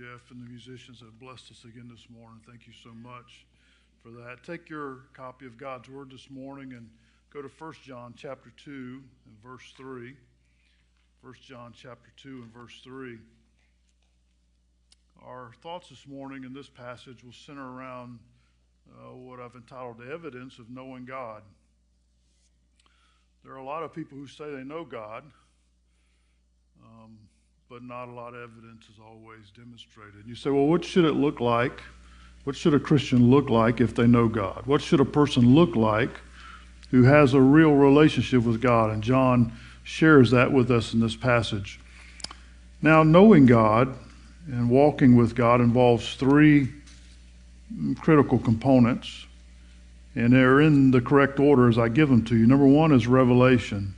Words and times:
Jeff 0.00 0.30
and 0.30 0.40
the 0.40 0.48
musicians 0.48 1.00
have 1.00 1.20
blessed 1.20 1.50
us 1.50 1.64
again 1.64 1.86
this 1.90 2.06
morning. 2.08 2.40
Thank 2.48 2.66
you 2.66 2.72
so 2.72 2.88
much 2.94 3.44
for 4.02 4.08
that. 4.08 4.42
Take 4.42 4.70
your 4.70 5.00
copy 5.12 5.44
of 5.44 5.58
God's 5.58 5.90
Word 5.90 6.10
this 6.10 6.30
morning 6.30 6.72
and 6.72 6.88
go 7.30 7.42
to 7.42 7.48
1 7.48 7.72
John 7.84 8.14
chapter 8.16 8.50
2 8.64 8.70
and 8.70 9.42
verse 9.44 9.74
3. 9.76 10.16
1 11.20 11.34
John 11.42 11.74
chapter 11.76 12.10
2 12.16 12.28
and 12.28 12.54
verse 12.54 12.80
3. 12.82 13.18
Our 15.22 15.52
thoughts 15.62 15.90
this 15.90 16.06
morning 16.06 16.44
in 16.44 16.54
this 16.54 16.70
passage 16.70 17.22
will 17.22 17.34
center 17.34 17.70
around 17.70 18.20
uh, 18.90 19.14
what 19.14 19.38
I've 19.38 19.54
entitled 19.54 20.00
evidence 20.10 20.58
of 20.58 20.70
knowing 20.70 21.04
God. 21.04 21.42
There 23.44 23.52
are 23.52 23.58
a 23.58 23.64
lot 23.64 23.82
of 23.82 23.92
people 23.92 24.16
who 24.16 24.26
say 24.26 24.50
they 24.50 24.64
know 24.64 24.82
God, 24.82 25.24
but 27.70 27.84
not 27.84 28.08
a 28.08 28.10
lot 28.10 28.34
of 28.34 28.42
evidence 28.42 28.86
is 28.92 28.98
always 29.00 29.48
demonstrated. 29.56 30.26
You 30.26 30.34
say, 30.34 30.50
well, 30.50 30.66
what 30.66 30.84
should 30.84 31.04
it 31.04 31.12
look 31.12 31.38
like? 31.38 31.80
What 32.42 32.56
should 32.56 32.74
a 32.74 32.80
Christian 32.80 33.30
look 33.30 33.48
like 33.48 33.80
if 33.80 33.94
they 33.94 34.08
know 34.08 34.26
God? 34.26 34.66
What 34.66 34.82
should 34.82 34.98
a 34.98 35.04
person 35.04 35.54
look 35.54 35.76
like 35.76 36.10
who 36.90 37.04
has 37.04 37.32
a 37.32 37.40
real 37.40 37.72
relationship 37.72 38.42
with 38.42 38.60
God? 38.60 38.90
And 38.90 39.04
John 39.04 39.52
shares 39.84 40.32
that 40.32 40.50
with 40.50 40.68
us 40.72 40.94
in 40.94 40.98
this 40.98 41.14
passage. 41.14 41.78
Now, 42.82 43.04
knowing 43.04 43.46
God 43.46 43.96
and 44.48 44.68
walking 44.68 45.14
with 45.14 45.36
God 45.36 45.60
involves 45.60 46.16
three 46.16 46.70
critical 48.00 48.40
components 48.40 49.26
and 50.16 50.32
they're 50.32 50.60
in 50.60 50.90
the 50.90 51.00
correct 51.00 51.38
order 51.38 51.68
as 51.68 51.78
I 51.78 51.88
give 51.88 52.08
them 52.08 52.24
to 52.24 52.36
you. 52.36 52.48
Number 52.48 52.66
one 52.66 52.90
is 52.90 53.06
revelation. 53.06 53.94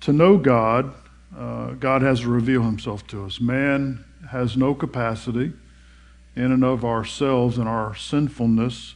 To 0.00 0.12
know 0.12 0.36
God, 0.36 0.92
uh, 1.36 1.72
God 1.72 2.02
has 2.02 2.20
to 2.20 2.28
reveal 2.28 2.62
himself 2.62 3.06
to 3.08 3.24
us. 3.24 3.40
Man 3.40 4.04
has 4.30 4.56
no 4.56 4.74
capacity 4.74 5.52
in 6.36 6.52
and 6.52 6.64
of 6.64 6.84
ourselves 6.84 7.58
and 7.58 7.68
our 7.68 7.94
sinfulness 7.94 8.94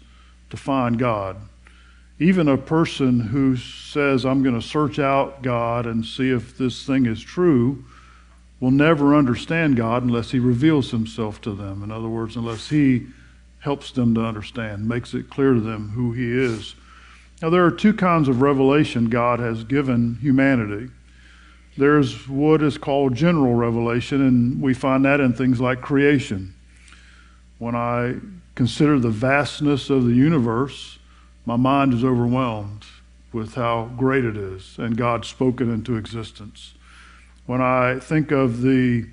to 0.50 0.56
find 0.56 0.98
God. 0.98 1.36
Even 2.18 2.48
a 2.48 2.56
person 2.56 3.20
who 3.20 3.56
says, 3.56 4.24
I'm 4.24 4.42
going 4.42 4.60
to 4.60 4.66
search 4.66 4.98
out 4.98 5.42
God 5.42 5.86
and 5.86 6.04
see 6.04 6.30
if 6.30 6.56
this 6.56 6.86
thing 6.86 7.06
is 7.06 7.20
true, 7.20 7.84
will 8.60 8.70
never 8.70 9.14
understand 9.14 9.76
God 9.76 10.04
unless 10.04 10.30
he 10.30 10.38
reveals 10.38 10.90
himself 10.90 11.40
to 11.42 11.52
them. 11.52 11.82
In 11.82 11.90
other 11.90 12.08
words, 12.08 12.36
unless 12.36 12.68
he 12.68 13.08
helps 13.64 13.90
them 13.92 14.14
to 14.14 14.20
understand, 14.20 14.86
makes 14.86 15.14
it 15.14 15.30
clear 15.30 15.54
to 15.54 15.60
them 15.60 15.88
who 15.90 16.12
He 16.12 16.30
is. 16.30 16.74
Now, 17.42 17.48
there 17.48 17.64
are 17.64 17.70
two 17.70 17.94
kinds 17.94 18.28
of 18.28 18.42
revelation 18.42 19.08
God 19.08 19.40
has 19.40 19.64
given 19.64 20.18
humanity. 20.20 20.90
There's 21.76 22.28
what 22.28 22.62
is 22.62 22.78
called 22.78 23.14
general 23.14 23.54
revelation, 23.54 24.20
and 24.20 24.62
we 24.62 24.74
find 24.74 25.04
that 25.04 25.20
in 25.20 25.32
things 25.32 25.60
like 25.60 25.80
creation. 25.80 26.54
When 27.58 27.74
I 27.74 28.16
consider 28.54 28.98
the 28.98 29.10
vastness 29.10 29.90
of 29.90 30.04
the 30.04 30.14
universe, 30.14 30.98
my 31.46 31.56
mind 31.56 31.92
is 31.92 32.04
overwhelmed 32.04 32.84
with 33.32 33.54
how 33.54 33.90
great 33.96 34.24
it 34.24 34.36
is, 34.36 34.76
and 34.78 34.96
God 34.96 35.24
spoke 35.24 35.60
it 35.60 35.68
into 35.68 35.96
existence. 35.96 36.74
When 37.46 37.60
I 37.60 37.98
think 37.98 38.30
of 38.30 38.62
the 38.62 39.06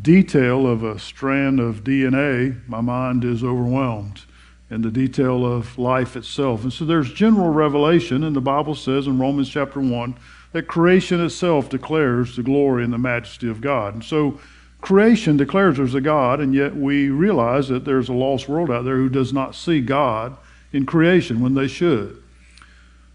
detail 0.00 0.66
of 0.66 0.82
a 0.82 0.98
strand 0.98 1.60
of 1.60 1.84
DNA, 1.84 2.66
my 2.68 2.80
mind 2.80 3.24
is 3.24 3.42
overwhelmed 3.42 4.22
in 4.70 4.82
the 4.82 4.90
detail 4.90 5.44
of 5.44 5.78
life 5.78 6.16
itself. 6.16 6.62
And 6.62 6.72
so 6.72 6.84
there's 6.84 7.12
general 7.12 7.50
revelation, 7.50 8.24
and 8.24 8.34
the 8.34 8.40
Bible 8.40 8.74
says 8.74 9.06
in 9.06 9.18
Romans 9.18 9.48
chapter 9.48 9.80
1 9.80 10.16
that 10.52 10.66
creation 10.66 11.20
itself 11.20 11.68
declares 11.68 12.36
the 12.36 12.42
glory 12.42 12.84
and 12.84 12.92
the 12.92 12.98
majesty 12.98 13.48
of 13.48 13.60
God. 13.60 13.94
And 13.94 14.04
so 14.04 14.38
creation 14.80 15.36
declares 15.36 15.76
there's 15.76 15.94
a 15.94 16.00
God, 16.00 16.40
and 16.40 16.54
yet 16.54 16.76
we 16.76 17.08
realize 17.08 17.68
that 17.68 17.84
there's 17.84 18.08
a 18.08 18.14
lost 18.14 18.48
world 18.48 18.70
out 18.70 18.84
there 18.84 18.96
who 18.96 19.08
does 19.08 19.32
not 19.32 19.54
see 19.54 19.80
God 19.80 20.36
in 20.72 20.86
creation 20.86 21.40
when 21.40 21.54
they 21.54 21.68
should. 21.68 22.22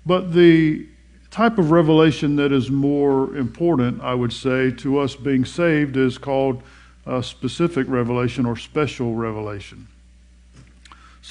But 0.05 0.33
the 0.33 0.87
type 1.31 1.57
of 1.57 1.71
revelation 1.71 2.35
that 2.37 2.51
is 2.51 2.71
more 2.71 3.35
important, 3.35 4.01
I 4.01 4.13
would 4.15 4.33
say, 4.33 4.71
to 4.71 4.99
us 4.99 5.15
being 5.15 5.45
saved 5.45 5.97
is 5.97 6.17
called 6.17 6.63
a 7.05 7.21
specific 7.21 7.87
revelation 7.87 8.45
or 8.45 8.55
special 8.55 9.15
revelation. 9.15 9.87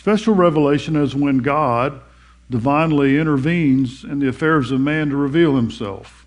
Special 0.09 0.35
revelation 0.35 0.97
is 0.97 1.15
when 1.15 1.37
God 1.37 2.01
divinely 2.49 3.19
intervenes 3.19 4.05
in 4.05 4.21
the 4.21 4.29
affairs 4.29 4.71
of 4.71 4.81
man 4.81 5.11
to 5.11 5.17
reveal 5.17 5.55
himself. 5.55 6.25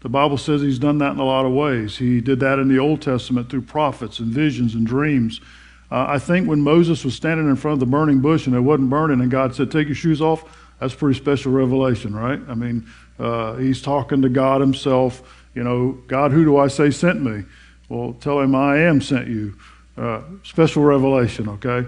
The 0.00 0.08
Bible 0.08 0.38
says 0.38 0.62
he's 0.62 0.78
done 0.78 0.96
that 0.96 1.12
in 1.12 1.18
a 1.18 1.24
lot 1.24 1.44
of 1.44 1.52
ways. 1.52 1.98
He 1.98 2.22
did 2.22 2.40
that 2.40 2.58
in 2.58 2.68
the 2.68 2.78
Old 2.78 3.02
Testament 3.02 3.50
through 3.50 3.62
prophets 3.62 4.18
and 4.18 4.28
visions 4.32 4.74
and 4.74 4.86
dreams. 4.86 5.42
Uh, 5.90 6.06
I 6.08 6.18
think 6.18 6.48
when 6.48 6.62
Moses 6.62 7.04
was 7.04 7.16
standing 7.16 7.50
in 7.50 7.56
front 7.56 7.74
of 7.74 7.80
the 7.80 7.86
burning 7.92 8.20
bush 8.20 8.46
and 8.46 8.56
it 8.56 8.60
wasn't 8.60 8.88
burning, 8.88 9.20
and 9.20 9.30
God 9.30 9.54
said, 9.54 9.70
Take 9.70 9.88
your 9.88 9.94
shoes 9.94 10.22
off, 10.22 10.42
that's 10.80 10.94
pretty 10.94 11.20
special 11.20 11.52
revelation, 11.52 12.16
right? 12.16 12.40
I 12.48 12.54
mean, 12.54 12.86
uh, 13.18 13.56
he's 13.56 13.82
talking 13.82 14.22
to 14.22 14.30
God 14.30 14.62
himself. 14.62 15.44
You 15.54 15.64
know, 15.64 15.98
God, 16.06 16.32
who 16.32 16.46
do 16.46 16.56
I 16.56 16.68
say 16.68 16.90
sent 16.90 17.20
me? 17.20 17.44
Well, 17.90 18.14
tell 18.14 18.40
him 18.40 18.54
I 18.54 18.78
am 18.78 19.02
sent 19.02 19.28
you. 19.28 19.54
Uh, 19.98 20.22
special 20.44 20.82
revelation, 20.82 21.50
okay? 21.50 21.86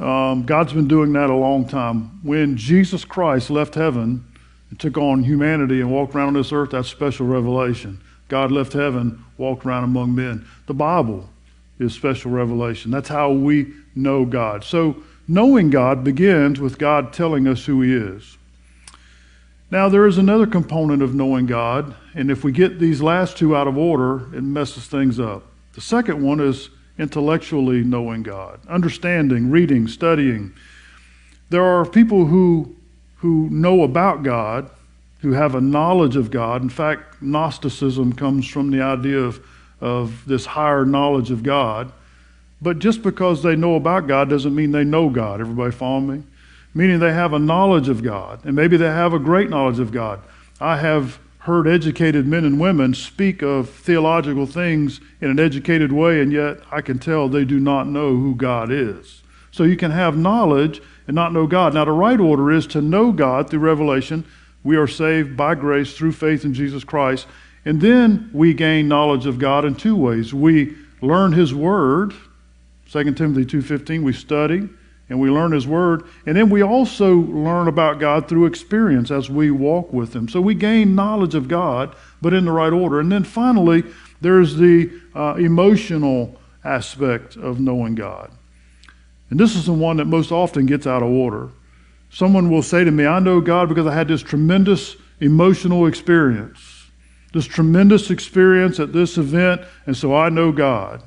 Um, 0.00 0.44
God's 0.44 0.72
been 0.72 0.88
doing 0.88 1.12
that 1.12 1.28
a 1.28 1.34
long 1.34 1.68
time. 1.68 2.20
When 2.22 2.56
Jesus 2.56 3.04
Christ 3.04 3.50
left 3.50 3.74
heaven 3.74 4.24
and 4.70 4.80
took 4.80 4.96
on 4.96 5.22
humanity 5.22 5.80
and 5.80 5.90
walked 5.92 6.14
around 6.14 6.28
on 6.28 6.34
this 6.34 6.52
earth, 6.52 6.70
that's 6.70 6.88
special 6.88 7.26
revelation. 7.26 8.00
God 8.28 8.50
left 8.50 8.72
heaven, 8.72 9.22
walked 9.36 9.66
around 9.66 9.84
among 9.84 10.14
men. 10.14 10.46
The 10.66 10.74
Bible 10.74 11.28
is 11.78 11.92
special 11.92 12.30
revelation. 12.30 12.90
That's 12.90 13.08
how 13.08 13.30
we 13.30 13.74
know 13.94 14.24
God. 14.24 14.64
So, 14.64 15.02
knowing 15.28 15.68
God 15.68 16.02
begins 16.02 16.60
with 16.60 16.78
God 16.78 17.12
telling 17.12 17.46
us 17.46 17.66
who 17.66 17.82
He 17.82 17.94
is. 17.94 18.38
Now, 19.70 19.88
there 19.88 20.06
is 20.06 20.18
another 20.18 20.46
component 20.46 21.02
of 21.02 21.14
knowing 21.14 21.46
God, 21.46 21.94
and 22.14 22.30
if 22.30 22.42
we 22.42 22.50
get 22.52 22.80
these 22.80 23.00
last 23.00 23.36
two 23.36 23.54
out 23.54 23.68
of 23.68 23.76
order, 23.76 24.34
it 24.34 24.42
messes 24.42 24.86
things 24.86 25.20
up. 25.20 25.44
The 25.74 25.80
second 25.80 26.22
one 26.22 26.40
is 26.40 26.70
intellectually 27.00 27.82
knowing 27.82 28.22
God, 28.22 28.60
understanding, 28.68 29.50
reading, 29.50 29.88
studying. 29.88 30.52
There 31.48 31.64
are 31.64 31.84
people 31.84 32.26
who, 32.26 32.76
who 33.16 33.48
know 33.50 33.82
about 33.82 34.22
God, 34.22 34.70
who 35.20 35.32
have 35.32 35.54
a 35.54 35.60
knowledge 35.60 36.16
of 36.16 36.30
God. 36.30 36.62
In 36.62 36.68
fact, 36.68 37.20
Gnosticism 37.20 38.12
comes 38.12 38.46
from 38.46 38.70
the 38.70 38.82
idea 38.82 39.18
of, 39.18 39.44
of 39.80 40.24
this 40.26 40.46
higher 40.46 40.84
knowledge 40.84 41.30
of 41.30 41.42
God. 41.42 41.92
But 42.62 42.78
just 42.78 43.02
because 43.02 43.42
they 43.42 43.56
know 43.56 43.74
about 43.74 44.06
God 44.06 44.28
doesn't 44.28 44.54
mean 44.54 44.70
they 44.70 44.84
know 44.84 45.10
God. 45.10 45.40
Everybody 45.40 45.72
follow 45.72 46.00
me? 46.00 46.22
meaning 46.74 46.98
they 46.98 47.12
have 47.12 47.32
a 47.32 47.38
knowledge 47.38 47.88
of 47.88 48.02
God, 48.02 48.44
and 48.44 48.54
maybe 48.54 48.76
they 48.76 48.86
have 48.86 49.12
a 49.12 49.18
great 49.18 49.50
knowledge 49.50 49.78
of 49.78 49.92
God. 49.92 50.20
I 50.60 50.76
have 50.76 51.18
heard 51.40 51.66
educated 51.66 52.26
men 52.26 52.44
and 52.44 52.60
women 52.60 52.92
speak 52.92 53.42
of 53.42 53.70
theological 53.70 54.46
things 54.46 55.00
in 55.20 55.30
an 55.30 55.40
educated 55.40 55.90
way, 55.90 56.20
and 56.20 56.32
yet 56.32 56.58
I 56.70 56.82
can 56.82 56.98
tell 56.98 57.28
they 57.28 57.46
do 57.46 57.58
not 57.58 57.86
know 57.86 58.16
who 58.16 58.34
God 58.34 58.70
is. 58.70 59.22
So 59.50 59.64
you 59.64 59.76
can 59.76 59.90
have 59.90 60.16
knowledge 60.16 60.82
and 61.06 61.14
not 61.14 61.32
know 61.32 61.46
God. 61.46 61.72
Now, 61.74 61.86
the 61.86 61.92
right 61.92 62.20
order 62.20 62.50
is 62.50 62.66
to 62.68 62.82
know 62.82 63.10
God 63.10 63.48
through 63.48 63.60
revelation. 63.60 64.24
We 64.62 64.76
are 64.76 64.86
saved 64.86 65.36
by 65.36 65.54
grace 65.54 65.96
through 65.96 66.12
faith 66.12 66.44
in 66.44 66.52
Jesus 66.52 66.84
Christ. 66.84 67.26
And 67.64 67.80
then 67.80 68.30
we 68.34 68.52
gain 68.52 68.86
knowledge 68.86 69.24
of 69.24 69.38
God 69.38 69.64
in 69.64 69.74
two 69.74 69.96
ways. 69.96 70.34
We 70.34 70.76
learn 71.00 71.32
His 71.32 71.54
Word, 71.54 72.12
2 72.90 73.14
Timothy 73.14 73.46
2.15, 73.46 74.02
we 74.02 74.12
study 74.12 74.68
and 75.10 75.20
we 75.20 75.28
learn 75.28 75.52
His 75.52 75.66
Word. 75.66 76.04
And 76.24 76.36
then 76.36 76.48
we 76.48 76.62
also 76.62 77.16
learn 77.16 77.68
about 77.68 77.98
God 77.98 78.28
through 78.28 78.46
experience 78.46 79.10
as 79.10 79.28
we 79.28 79.50
walk 79.50 79.92
with 79.92 80.14
Him. 80.14 80.28
So 80.28 80.40
we 80.40 80.54
gain 80.54 80.94
knowledge 80.94 81.34
of 81.34 81.48
God, 81.48 81.94
but 82.22 82.32
in 82.32 82.46
the 82.46 82.52
right 82.52 82.72
order. 82.72 83.00
And 83.00 83.10
then 83.12 83.24
finally, 83.24 83.84
there's 84.20 84.56
the 84.56 84.90
uh, 85.14 85.34
emotional 85.34 86.40
aspect 86.64 87.36
of 87.36 87.60
knowing 87.60 87.96
God. 87.96 88.30
And 89.30 89.38
this 89.38 89.56
is 89.56 89.66
the 89.66 89.72
one 89.72 89.96
that 89.98 90.06
most 90.06 90.30
often 90.30 90.66
gets 90.66 90.86
out 90.86 91.02
of 91.02 91.10
order. 91.10 91.50
Someone 92.10 92.50
will 92.50 92.62
say 92.62 92.84
to 92.84 92.90
me, 92.90 93.06
I 93.06 93.18
know 93.18 93.40
God 93.40 93.68
because 93.68 93.86
I 93.86 93.94
had 93.94 94.08
this 94.08 94.22
tremendous 94.22 94.96
emotional 95.20 95.86
experience, 95.86 96.86
this 97.32 97.46
tremendous 97.46 98.10
experience 98.10 98.78
at 98.78 98.92
this 98.92 99.18
event, 99.18 99.62
and 99.86 99.96
so 99.96 100.14
I 100.14 100.28
know 100.28 100.52
God. 100.52 101.02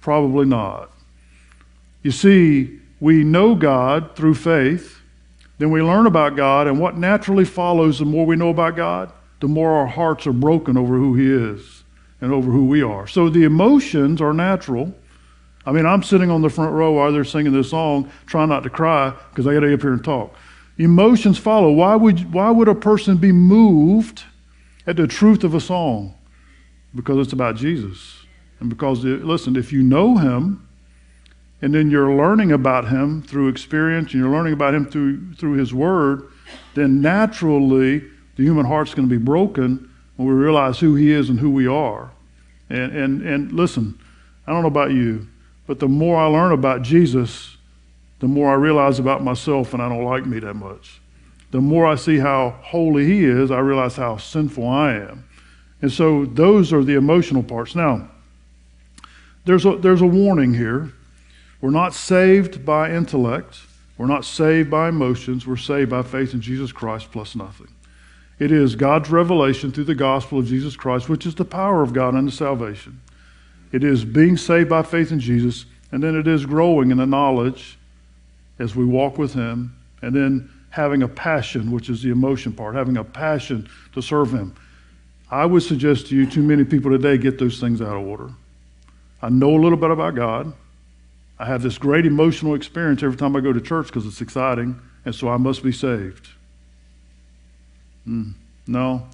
Probably 0.00 0.46
not. 0.46 0.90
You 2.02 2.10
see, 2.10 2.79
we 3.00 3.24
know 3.24 3.54
God 3.54 4.14
through 4.14 4.34
faith, 4.34 5.00
then 5.58 5.70
we 5.70 5.82
learn 5.82 6.06
about 6.06 6.36
God, 6.36 6.66
and 6.66 6.78
what 6.78 6.96
naturally 6.96 7.44
follows 7.44 7.98
the 7.98 8.04
more 8.04 8.26
we 8.26 8.36
know 8.36 8.50
about 8.50 8.76
God, 8.76 9.12
the 9.40 9.48
more 9.48 9.72
our 9.72 9.86
hearts 9.86 10.26
are 10.26 10.32
broken 10.32 10.76
over 10.76 10.96
who 10.96 11.14
He 11.14 11.30
is 11.30 11.84
and 12.20 12.32
over 12.32 12.50
who 12.50 12.66
we 12.66 12.82
are. 12.82 13.06
So 13.06 13.28
the 13.28 13.44
emotions 13.44 14.20
are 14.20 14.32
natural. 14.32 14.94
I 15.66 15.72
mean, 15.72 15.86
I'm 15.86 16.02
sitting 16.02 16.30
on 16.30 16.42
the 16.42 16.50
front 16.50 16.72
row 16.72 16.92
while 16.92 17.12
they're 17.12 17.24
singing 17.24 17.52
this 17.52 17.70
song, 17.70 18.10
trying 18.26 18.50
not 18.50 18.62
to 18.62 18.70
cry 18.70 19.14
because 19.30 19.46
I 19.46 19.54
got 19.54 19.60
to 19.60 19.68
get 19.68 19.74
up 19.74 19.82
here 19.82 19.92
and 19.92 20.04
talk. 20.04 20.34
Emotions 20.78 21.38
follow. 21.38 21.70
Why 21.70 21.96
would, 21.96 22.32
why 22.32 22.50
would 22.50 22.68
a 22.68 22.74
person 22.74 23.18
be 23.18 23.32
moved 23.32 24.24
at 24.86 24.96
the 24.96 25.06
truth 25.06 25.44
of 25.44 25.54
a 25.54 25.60
song? 25.60 26.14
Because 26.94 27.18
it's 27.18 27.32
about 27.32 27.56
Jesus. 27.56 28.24
And 28.60 28.70
because, 28.70 29.04
listen, 29.04 29.56
if 29.56 29.72
you 29.72 29.82
know 29.82 30.16
him, 30.16 30.66
and 31.62 31.74
then 31.74 31.90
you're 31.90 32.14
learning 32.14 32.52
about 32.52 32.88
him 32.88 33.22
through 33.22 33.48
experience, 33.48 34.12
and 34.12 34.22
you're 34.22 34.32
learning 34.32 34.52
about 34.52 34.74
him 34.74 34.86
through, 34.86 35.34
through 35.34 35.52
his 35.52 35.74
word, 35.74 36.30
then 36.74 37.00
naturally 37.00 37.98
the 38.36 38.42
human 38.42 38.66
heart's 38.66 38.94
going 38.94 39.08
to 39.08 39.18
be 39.18 39.22
broken 39.22 39.90
when 40.16 40.28
we 40.28 40.34
realize 40.34 40.78
who 40.80 40.94
he 40.94 41.10
is 41.10 41.28
and 41.28 41.40
who 41.40 41.50
we 41.50 41.66
are. 41.66 42.10
And, 42.68 42.92
and, 42.92 43.22
and 43.22 43.52
listen, 43.52 43.98
I 44.46 44.52
don't 44.52 44.62
know 44.62 44.68
about 44.68 44.92
you, 44.92 45.28
but 45.66 45.78
the 45.78 45.88
more 45.88 46.16
I 46.16 46.26
learn 46.26 46.52
about 46.52 46.82
Jesus, 46.82 47.56
the 48.20 48.28
more 48.28 48.50
I 48.50 48.54
realize 48.54 48.98
about 48.98 49.22
myself, 49.22 49.74
and 49.74 49.82
I 49.82 49.88
don't 49.88 50.04
like 50.04 50.26
me 50.26 50.38
that 50.40 50.54
much. 50.54 51.00
The 51.50 51.60
more 51.60 51.86
I 51.86 51.96
see 51.96 52.18
how 52.18 52.56
holy 52.62 53.06
he 53.06 53.24
is, 53.24 53.50
I 53.50 53.58
realize 53.58 53.96
how 53.96 54.16
sinful 54.18 54.66
I 54.66 54.94
am. 54.94 55.24
And 55.82 55.90
so 55.90 56.24
those 56.26 56.72
are 56.72 56.84
the 56.84 56.94
emotional 56.94 57.42
parts. 57.42 57.74
Now, 57.74 58.08
there's 59.44 59.64
a, 59.66 59.76
there's 59.76 60.02
a 60.02 60.06
warning 60.06 60.54
here. 60.54 60.92
We're 61.60 61.70
not 61.70 61.94
saved 61.94 62.64
by 62.64 62.92
intellect. 62.92 63.60
We're 63.98 64.06
not 64.06 64.24
saved 64.24 64.70
by 64.70 64.88
emotions. 64.88 65.46
We're 65.46 65.56
saved 65.56 65.90
by 65.90 66.02
faith 66.02 66.32
in 66.32 66.40
Jesus 66.40 66.72
Christ 66.72 67.12
plus 67.12 67.36
nothing. 67.36 67.68
It 68.38 68.50
is 68.50 68.74
God's 68.74 69.10
revelation 69.10 69.70
through 69.70 69.84
the 69.84 69.94
gospel 69.94 70.38
of 70.38 70.46
Jesus 70.46 70.74
Christ, 70.74 71.10
which 71.10 71.26
is 71.26 71.34
the 71.34 71.44
power 71.44 71.82
of 71.82 71.92
God 71.92 72.14
unto 72.14 72.30
salvation. 72.30 73.00
It 73.70 73.84
is 73.84 74.04
being 74.04 74.38
saved 74.38 74.70
by 74.70 74.82
faith 74.82 75.12
in 75.12 75.20
Jesus, 75.20 75.66
and 75.92 76.02
then 76.02 76.16
it 76.16 76.26
is 76.26 76.46
growing 76.46 76.90
in 76.90 76.96
the 76.96 77.06
knowledge 77.06 77.78
as 78.58 78.74
we 78.74 78.84
walk 78.86 79.18
with 79.18 79.34
Him, 79.34 79.76
and 80.00 80.14
then 80.14 80.50
having 80.70 81.02
a 81.02 81.08
passion, 81.08 81.70
which 81.70 81.90
is 81.90 82.02
the 82.02 82.10
emotion 82.10 82.52
part, 82.52 82.74
having 82.74 82.96
a 82.96 83.04
passion 83.04 83.68
to 83.92 84.00
serve 84.00 84.32
Him. 84.32 84.54
I 85.30 85.44
would 85.44 85.62
suggest 85.62 86.06
to 86.06 86.16
you, 86.16 86.26
too 86.26 86.42
many 86.42 86.64
people 86.64 86.90
today 86.90 87.18
get 87.18 87.38
those 87.38 87.60
things 87.60 87.82
out 87.82 87.96
of 87.96 88.06
order. 88.06 88.30
I 89.20 89.28
know 89.28 89.50
a 89.50 89.60
little 89.60 89.78
bit 89.78 89.90
about 89.90 90.14
God. 90.14 90.52
I 91.40 91.46
have 91.46 91.62
this 91.62 91.78
great 91.78 92.04
emotional 92.04 92.54
experience 92.54 93.02
every 93.02 93.16
time 93.16 93.34
I 93.34 93.40
go 93.40 93.50
to 93.50 93.62
church 93.62 93.86
because 93.86 94.04
it's 94.04 94.20
exciting, 94.20 94.78
and 95.06 95.14
so 95.14 95.30
I 95.30 95.38
must 95.38 95.62
be 95.62 95.72
saved. 95.72 96.28
Mm, 98.06 98.34
no. 98.66 99.08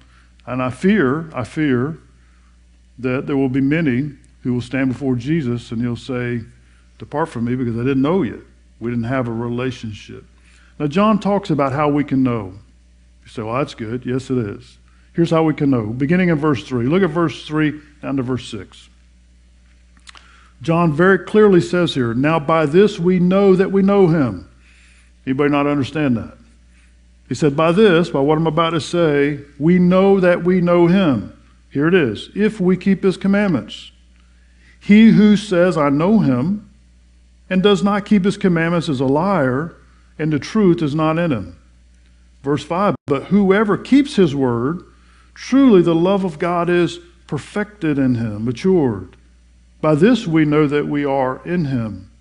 And 0.45 0.61
I 0.61 0.69
fear, 0.69 1.29
I 1.33 1.45
fear 1.45 1.97
that 2.99 3.27
there 3.27 3.37
will 3.37 3.47
be 3.47 3.61
many 3.61 4.11
who 4.43 4.53
will 4.53 4.61
stand 4.61 4.91
before 4.91 5.15
Jesus 5.15 5.71
and 5.71 5.81
he'll 5.81 5.95
say, 5.95 6.41
Depart 6.99 7.29
from 7.29 7.45
me 7.45 7.55
because 7.55 7.75
I 7.75 7.83
didn't 7.83 8.01
know 8.01 8.23
you. 8.23 8.45
We 8.81 8.91
didn't 8.91 9.05
have 9.05 9.29
a 9.29 9.31
relationship. 9.31 10.25
Now, 10.79 10.87
John 10.87 11.19
talks 11.19 11.49
about 11.49 11.71
how 11.71 11.87
we 11.87 12.03
can 12.03 12.23
know. 12.23 12.59
You 13.23 13.29
say, 13.29 13.41
Well, 13.41 13.55
that's 13.55 13.73
good. 13.73 14.05
Yes, 14.05 14.29
it 14.29 14.37
is. 14.37 14.79
Here's 15.13 15.29
how 15.29 15.43
we 15.43 15.53
can 15.53 15.69
know. 15.69 15.85
Beginning 15.85 16.27
in 16.27 16.35
verse 16.35 16.61
3. 16.63 16.87
Look 16.87 17.03
at 17.03 17.09
verse 17.09 17.47
3 17.47 17.79
down 18.01 18.17
to 18.17 18.23
verse 18.23 18.49
6. 18.51 18.89
John 20.61 20.91
very 20.93 21.19
clearly 21.19 21.61
says 21.61 21.93
here, 21.93 22.13
Now 22.13 22.39
by 22.39 22.65
this 22.65 22.99
we 22.99 23.19
know 23.19 23.55
that 23.55 23.71
we 23.71 23.81
know 23.81 24.07
him. 24.07 24.49
Anybody 25.25 25.51
not 25.51 25.67
understand 25.67 26.17
that? 26.17 26.37
He 27.29 27.35
said, 27.35 27.55
By 27.55 27.71
this, 27.71 28.09
by 28.09 28.19
what 28.19 28.37
I'm 28.37 28.47
about 28.47 28.71
to 28.71 28.81
say, 28.81 29.41
we 29.59 29.79
know 29.79 30.19
that 30.19 30.43
we 30.43 30.61
know 30.61 30.87
him. 30.87 31.33
Here 31.69 31.87
it 31.87 31.93
is. 31.93 32.29
If 32.33 32.59
we 32.59 32.77
keep 32.77 33.03
his 33.03 33.17
commandments. 33.17 33.91
He 34.79 35.09
who 35.09 35.35
says, 35.35 35.77
I 35.77 35.89
know 35.89 36.19
him, 36.19 36.69
and 37.49 37.61
does 37.61 37.83
not 37.83 38.05
keep 38.05 38.23
his 38.23 38.37
commandments 38.37 38.87
is 38.87 39.01
a 39.01 39.05
liar, 39.05 39.75
and 40.17 40.31
the 40.31 40.39
truth 40.39 40.81
is 40.81 40.95
not 40.95 41.17
in 41.17 41.31
him. 41.31 41.59
Verse 42.41 42.63
5 42.63 42.95
But 43.05 43.25
whoever 43.25 43.77
keeps 43.77 44.15
his 44.15 44.33
word, 44.33 44.83
truly 45.33 45.81
the 45.81 45.93
love 45.93 46.23
of 46.23 46.39
God 46.39 46.69
is 46.69 46.99
perfected 47.27 47.99
in 47.99 48.15
him, 48.15 48.45
matured. 48.45 49.16
By 49.81 49.95
this 49.95 50.25
we 50.27 50.45
know 50.45 50.67
that 50.67 50.87
we 50.87 51.05
are 51.05 51.41
in 51.45 51.65
him. 51.65 52.11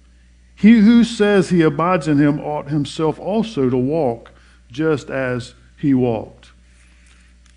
He 0.55 0.81
who 0.81 1.05
says 1.05 1.51
he 1.51 1.63
abides 1.63 2.09
in 2.09 2.19
him 2.19 2.41
ought 2.41 2.69
himself 2.69 3.19
also 3.19 3.69
to 3.69 3.77
walk 3.77 4.31
just 4.71 5.11
as 5.11 5.55
he 5.77 5.95
walked. 5.95 6.51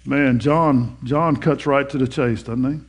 Man, 0.06 0.40
John, 0.40 0.98
John 1.04 1.38
cuts 1.38 1.66
right 1.66 1.90
to 1.90 1.98
the 1.98 2.08
chase, 2.08 2.44
doesn't 2.44 2.74
he? 2.74 2.80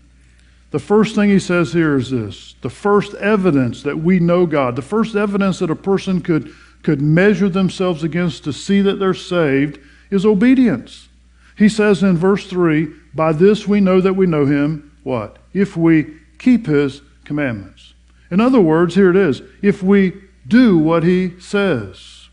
The 0.71 0.79
first 0.79 1.15
thing 1.15 1.31
he 1.31 1.41
says 1.41 1.73
here 1.73 1.97
is 1.97 2.11
this 2.11 2.55
the 2.61 2.71
first 2.71 3.15
evidence 3.15 3.83
that 3.83 3.99
we 3.99 4.21
know 4.21 4.47
God, 4.47 4.77
the 4.77 4.83
first 4.83 5.17
evidence 5.17 5.59
that 5.59 5.71
a 5.71 5.77
person 5.77 6.21
could, 6.21 6.53
could 6.83 7.01
measure 7.01 7.49
themselves 7.49 8.05
against 8.05 8.45
to 8.45 8.53
see 8.53 8.81
that 8.83 8.99
they're 8.99 9.15
saved 9.15 9.81
is 10.11 10.25
obedience. 10.25 11.09
He 11.57 11.69
says 11.69 12.03
in 12.03 12.17
verse 12.17 12.47
3 12.47 12.89
By 13.15 13.33
this 13.33 13.67
we 13.67 13.81
know 13.81 14.01
that 14.01 14.15
we 14.15 14.27
know 14.27 14.47
him, 14.47 14.97
what? 15.03 15.39
If 15.53 15.77
we 15.77 16.20
keep 16.41 16.67
his 16.67 17.03
commandments. 17.25 17.95
In 18.31 18.41
other 18.41 18.61
words, 18.61 18.97
here 18.97 19.11
it 19.11 19.17
is 19.17 19.43
if 19.63 19.83
we 19.83 20.15
do 20.49 20.77
what 20.77 21.05
he 21.05 21.39
says. 21.39 22.29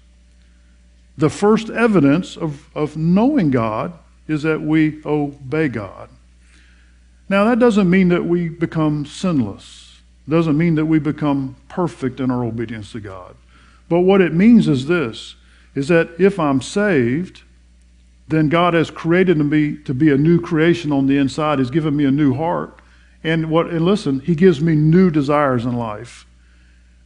The 1.18 1.30
first 1.30 1.70
evidence 1.70 2.38
of, 2.38 2.70
of 2.76 2.96
knowing 2.98 3.52
God 3.52 3.94
is 4.28 4.44
that 4.44 4.62
we 4.62 5.02
obey 5.06 5.68
God. 5.68 6.10
Now, 7.30 7.44
that 7.46 7.60
doesn't 7.60 7.90
mean 7.90 8.10
that 8.10 8.26
we 8.26 8.50
become 8.50 9.06
sinless. 9.06 10.00
It 10.28 10.32
doesn't 10.32 10.58
mean 10.58 10.76
that 10.76 10.86
we 10.86 11.00
become 11.00 11.56
perfect 11.68 12.20
in 12.20 12.32
our 12.32 12.44
obedience 12.44 12.92
to 12.94 13.00
God. 13.00 13.36
But 13.90 14.02
what 14.02 14.22
it 14.22 14.34
means 14.34 14.68
is 14.68 14.88
this 14.88 15.36
is 15.76 15.90
that 15.90 16.10
if 16.20 16.40
I'm 16.40 16.62
saved, 16.62 17.44
then 18.28 18.50
God 18.50 18.74
has 18.74 18.90
created 18.90 19.38
me 19.38 19.78
to 19.84 19.94
be 19.94 20.12
a 20.12 20.18
new 20.18 20.42
creation 20.42 20.92
on 20.92 21.08
the 21.08 21.18
inside. 21.18 21.60
He's 21.60 21.70
given 21.70 21.96
me 21.96 22.06
a 22.06 22.12
new 22.12 22.34
heart. 22.34 22.80
And 23.24 23.50
what 23.50 23.68
and 23.68 23.84
listen, 23.84 24.20
he 24.20 24.36
gives 24.36 24.62
me 24.62 24.76
new 24.76 25.10
desires 25.10 25.66
in 25.66 25.74
life. 25.74 26.26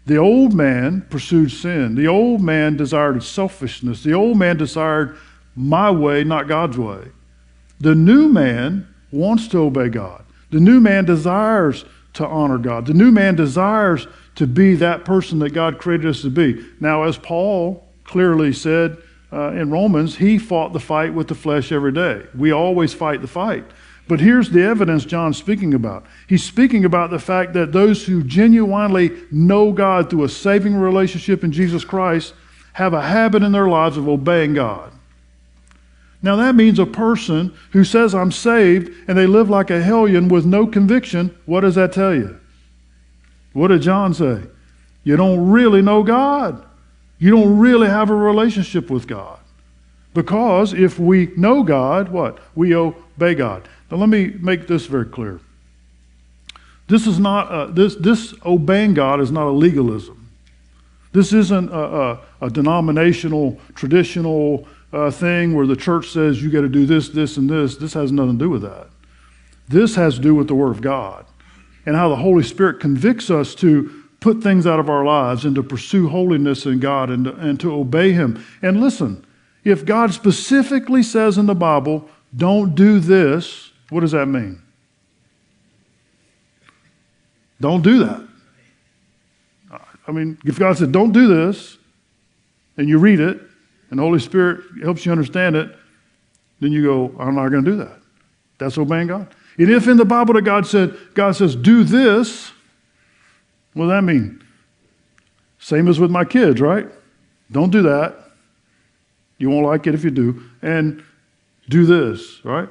The 0.06 0.18
old 0.18 0.54
man 0.54 1.06
pursued 1.10 1.52
sin. 1.52 1.96
The 1.96 2.08
old 2.08 2.42
man 2.42 2.76
desired 2.76 3.24
selfishness. 3.24 4.04
The 4.04 4.14
old 4.14 4.38
man 4.38 4.58
desired 4.58 5.18
my 5.56 5.92
way, 5.92 6.24
not 6.24 6.48
God's 6.48 6.78
way. 6.78 7.10
The 7.80 7.96
new 7.96 8.28
man 8.28 8.88
wants 9.12 9.48
to 9.50 9.60
obey 9.60 9.90
God. 9.90 10.24
The 10.50 10.60
new 10.60 10.80
man 10.80 11.06
desires 11.06 11.86
to 12.14 12.28
honor 12.28 12.58
God. 12.58 12.86
The 12.86 12.94
new 12.94 13.12
man 13.12 13.36
desires 13.36 14.08
to 14.36 14.48
be 14.48 14.76
that 14.76 15.06
person 15.06 15.40
that 15.40 15.52
God 15.52 15.80
created 15.80 16.08
us 16.08 16.22
to 16.22 16.30
be. 16.30 16.66
Now, 16.80 17.04
as 17.04 17.18
Paul 17.18 17.88
clearly 18.04 18.54
said 18.54 18.98
uh, 19.32 19.52
in 19.52 19.70
Romans, 19.70 20.18
he 20.18 20.38
fought 20.38 20.74
the 20.74 20.80
fight 20.80 21.14
with 21.14 21.28
the 21.28 21.36
flesh 21.36 21.72
every 21.72 21.92
day. 21.92 22.24
We 22.36 22.52
always 22.52 22.94
fight 22.94 23.22
the 23.22 23.28
fight. 23.28 23.66
But 24.12 24.20
here's 24.20 24.50
the 24.50 24.62
evidence 24.62 25.06
John's 25.06 25.38
speaking 25.38 25.74
about. 25.74 26.06
He's 26.28 26.44
speaking 26.44 26.84
about 26.84 27.12
the 27.12 27.18
fact 27.18 27.54
that 27.54 27.72
those 27.72 28.06
who 28.06 28.24
genuinely 28.24 29.12
know 29.32 29.72
God 29.72 30.10
through 30.10 30.26
a 30.26 30.28
saving 30.28 30.76
relationship 30.76 31.46
in 31.46 31.54
Jesus 31.54 31.86
Christ 31.86 32.34
have 32.74 32.94
a 32.94 33.02
habit 33.02 33.42
in 33.42 33.54
their 33.54 33.70
lives 33.70 33.96
of 33.96 34.10
obeying 34.10 34.54
God. 34.54 34.92
Now, 36.22 36.36
that 36.36 36.56
means 36.56 36.78
a 36.78 36.86
person 36.86 37.54
who 37.72 37.86
says, 37.86 38.14
I'm 38.14 38.34
saved, 38.34 38.94
and 39.08 39.18
they 39.18 39.28
live 39.28 39.50
like 39.50 39.70
a 39.70 39.82
hellion 39.82 40.28
with 40.28 40.46
no 40.46 40.68
conviction. 40.68 41.34
What 41.46 41.62
does 41.62 41.76
that 41.76 41.94
tell 41.94 42.14
you? 42.14 42.38
What 43.54 43.70
did 43.70 43.82
John 43.82 44.14
say? 44.14 44.42
You 45.06 45.16
don't 45.16 45.50
really 45.50 45.82
know 45.82 46.04
God. 46.04 46.66
You 47.18 47.32
don't 47.32 47.60
really 47.60 47.88
have 47.88 48.10
a 48.10 48.16
relationship 48.16 48.90
with 48.90 49.08
God. 49.08 49.40
Because 50.14 50.74
if 50.74 51.00
we 51.00 51.28
know 51.38 51.64
God, 51.64 52.10
what? 52.10 52.40
We 52.56 52.76
obey 52.76 53.36
God. 53.36 53.70
Now, 53.92 53.98
let 53.98 54.10
me 54.10 54.34
make 54.40 54.68
this 54.68 54.86
very 54.86 55.06
clear. 55.06 55.42
This 56.88 57.08
is 57.08 57.20
not 57.20 57.52
a, 57.52 57.72
this 57.72 57.96
this 57.96 58.34
obeying 58.46 58.94
God 58.94 59.22
is 59.22 59.32
not 59.32 59.48
a 59.48 59.52
legalism. 59.52 60.30
This 61.14 61.34
isn't 61.34 61.70
a, 61.70 61.76
a, 61.78 62.20
a 62.42 62.50
denominational, 62.50 63.60
traditional 63.76 64.66
uh, 64.94 65.12
thing 65.12 65.54
where 65.54 65.68
the 65.68 65.76
church 65.76 66.10
says 66.10 66.42
you 66.42 66.50
got 66.50 66.62
to 66.62 66.70
do 66.70 66.86
this, 66.86 67.10
this, 67.10 67.38
and 67.38 67.50
this. 67.50 67.76
This 67.76 67.94
has 67.94 68.12
nothing 68.12 68.40
to 68.40 68.46
do 68.46 68.50
with 68.50 68.62
that. 68.62 68.88
This 69.68 69.96
has 69.96 70.16
to 70.16 70.22
do 70.22 70.36
with 70.36 70.48
the 70.48 70.56
Word 70.56 70.72
of 70.72 70.82
God 70.82 71.26
and 71.86 71.96
how 71.96 72.10
the 72.10 72.16
Holy 72.16 72.44
Spirit 72.44 72.80
convicts 72.80 73.30
us 73.30 73.56
to 73.56 74.04
put 74.20 74.42
things 74.42 74.68
out 74.68 74.80
of 74.80 74.90
our 74.90 75.04
lives 75.04 75.46
and 75.46 75.56
to 75.56 75.64
pursue 75.64 76.08
holiness 76.10 76.66
in 76.66 76.80
God 76.80 77.10
and 77.10 77.26
to, 77.26 77.36
and 77.36 77.60
to 77.60 77.74
obey 77.74 78.12
Him. 78.14 78.44
And 78.62 78.80
listen, 78.80 79.26
if 79.64 79.86
God 79.86 80.14
specifically 80.14 81.04
says 81.04 81.38
in 81.38 81.46
the 81.46 81.56
Bible, 81.56 82.10
don't 82.36 82.76
do 82.76 83.00
this, 83.00 83.71
what 83.92 84.00
does 84.00 84.14
that 84.14 84.26
mean? 84.26 84.60
Don't 87.60 87.84
do 87.84 88.00
that. 88.06 88.28
I 90.08 90.12
mean, 90.12 90.40
if 90.46 90.58
God 90.58 90.78
said, 90.78 90.92
don't 90.92 91.12
do 91.12 91.28
this, 91.28 91.78
and 92.78 92.90
you 92.90 92.98
read 92.98 93.20
it, 93.20 93.40
and 93.90 94.00
the 94.00 94.04
Holy 94.04 94.20
Spirit 94.20 94.62
helps 94.82 95.06
you 95.06 95.12
understand 95.12 95.56
it, 95.56 95.76
then 96.60 96.72
you 96.72 96.84
go, 96.84 97.16
I'm 97.20 97.36
not 97.36 97.50
going 97.50 97.64
to 97.64 97.72
do 97.72 97.78
that. 97.78 98.00
That's 98.58 98.78
obeying 98.78 99.08
God. 99.08 99.28
And 99.58 99.70
if 99.70 99.88
in 99.88 99.98
the 99.98 100.06
Bible 100.06 100.34
that 100.36 100.44
God 100.44 100.66
said, 100.66 100.98
God 101.14 101.36
says, 101.36 101.56
do 101.56 101.84
this, 101.84 102.52
what 103.74 103.86
does 103.86 103.92
that 103.92 104.04
mean? 104.04 104.42
Same 105.60 105.88
as 105.88 106.00
with 106.00 106.10
my 106.10 106.26
kids, 106.26 106.62
right? 106.62 106.88
Don't 107.52 107.72
do 107.72 107.82
that. 107.84 108.16
You 109.38 109.50
won't 109.50 109.66
like 109.66 109.86
it 109.86 109.94
if 109.94 110.04
you 110.04 110.12
do. 110.12 110.44
And 110.62 111.04
do 111.70 111.86
this, 111.86 112.44
right? 112.44 112.70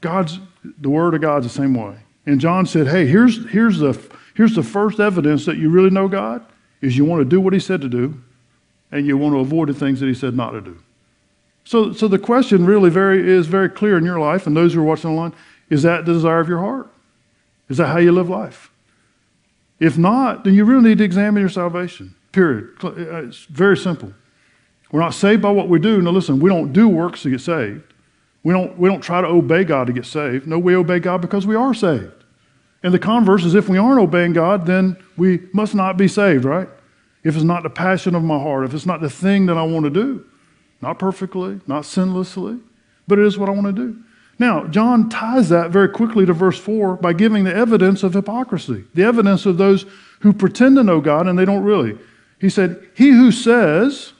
God's 0.00 0.38
the 0.62 0.90
word 0.90 1.14
of 1.14 1.20
God's 1.20 1.46
the 1.46 1.52
same 1.52 1.74
way. 1.74 1.96
And 2.26 2.40
John 2.40 2.66
said, 2.66 2.88
Hey, 2.88 3.06
here's, 3.06 3.50
here's, 3.50 3.78
the, 3.78 3.98
here's 4.34 4.54
the 4.54 4.62
first 4.62 5.00
evidence 5.00 5.44
that 5.46 5.56
you 5.56 5.70
really 5.70 5.90
know 5.90 6.08
God 6.08 6.44
is 6.80 6.96
you 6.96 7.04
want 7.04 7.20
to 7.20 7.24
do 7.24 7.40
what 7.40 7.52
he 7.52 7.60
said 7.60 7.80
to 7.80 7.88
do, 7.88 8.20
and 8.90 9.06
you 9.06 9.16
want 9.16 9.34
to 9.34 9.38
avoid 9.38 9.68
the 9.68 9.74
things 9.74 10.00
that 10.00 10.06
he 10.06 10.14
said 10.14 10.34
not 10.34 10.50
to 10.50 10.60
do. 10.60 10.78
So, 11.64 11.92
so 11.92 12.08
the 12.08 12.18
question 12.18 12.66
really 12.66 12.90
very, 12.90 13.28
is 13.28 13.46
very 13.46 13.68
clear 13.68 13.96
in 13.96 14.04
your 14.04 14.18
life, 14.18 14.46
and 14.46 14.56
those 14.56 14.74
who 14.74 14.80
are 14.80 14.84
watching 14.84 15.10
online, 15.10 15.32
is 15.70 15.82
that 15.82 16.04
the 16.04 16.12
desire 16.12 16.40
of 16.40 16.48
your 16.48 16.58
heart? 16.58 16.92
Is 17.68 17.76
that 17.78 17.86
how 17.86 17.98
you 17.98 18.12
live 18.12 18.28
life? 18.28 18.70
If 19.78 19.96
not, 19.96 20.44
then 20.44 20.54
you 20.54 20.64
really 20.64 20.90
need 20.90 20.98
to 20.98 21.04
examine 21.04 21.40
your 21.40 21.48
salvation. 21.48 22.14
Period. 22.32 22.70
Uh, 22.82 22.92
it's 23.24 23.44
very 23.44 23.76
simple. 23.76 24.12
We're 24.90 25.00
not 25.00 25.14
saved 25.14 25.42
by 25.42 25.50
what 25.50 25.68
we 25.68 25.78
do. 25.78 26.02
Now 26.02 26.10
listen, 26.10 26.38
we 26.40 26.50
don't 26.50 26.72
do 26.72 26.88
works 26.88 27.22
to 27.22 27.30
get 27.30 27.40
saved. 27.40 27.91
We 28.44 28.52
don't, 28.52 28.76
we 28.78 28.88
don't 28.88 29.00
try 29.00 29.20
to 29.20 29.26
obey 29.26 29.64
God 29.64 29.86
to 29.86 29.92
get 29.92 30.06
saved. 30.06 30.46
No, 30.46 30.58
we 30.58 30.74
obey 30.74 30.98
God 30.98 31.20
because 31.20 31.46
we 31.46 31.54
are 31.54 31.74
saved. 31.74 32.12
And 32.82 32.92
the 32.92 32.98
converse 32.98 33.44
is 33.44 33.54
if 33.54 33.68
we 33.68 33.78
aren't 33.78 34.00
obeying 34.00 34.32
God, 34.32 34.66
then 34.66 34.96
we 35.16 35.40
must 35.52 35.74
not 35.74 35.96
be 35.96 36.08
saved, 36.08 36.44
right? 36.44 36.68
If 37.22 37.36
it's 37.36 37.44
not 37.44 37.62
the 37.62 37.70
passion 37.70 38.14
of 38.14 38.24
my 38.24 38.38
heart, 38.38 38.64
if 38.64 38.74
it's 38.74 38.86
not 38.86 39.00
the 39.00 39.10
thing 39.10 39.46
that 39.46 39.56
I 39.56 39.62
want 39.62 39.84
to 39.84 39.90
do, 39.90 40.26
not 40.80 40.98
perfectly, 40.98 41.60
not 41.68 41.84
sinlessly, 41.84 42.60
but 43.06 43.18
it 43.18 43.24
is 43.24 43.38
what 43.38 43.48
I 43.48 43.52
want 43.52 43.66
to 43.68 43.72
do. 43.72 44.02
Now, 44.38 44.66
John 44.66 45.08
ties 45.08 45.48
that 45.50 45.70
very 45.70 45.88
quickly 45.88 46.26
to 46.26 46.32
verse 46.32 46.58
4 46.58 46.96
by 46.96 47.12
giving 47.12 47.44
the 47.44 47.54
evidence 47.54 48.02
of 48.02 48.14
hypocrisy, 48.14 48.84
the 48.94 49.04
evidence 49.04 49.46
of 49.46 49.58
those 49.58 49.86
who 50.20 50.32
pretend 50.32 50.76
to 50.76 50.82
know 50.82 51.00
God 51.00 51.28
and 51.28 51.38
they 51.38 51.44
don't 51.44 51.62
really. 51.62 51.96
He 52.40 52.48
said, 52.48 52.88
He 52.94 53.10
who 53.10 53.30
says, 53.30 54.14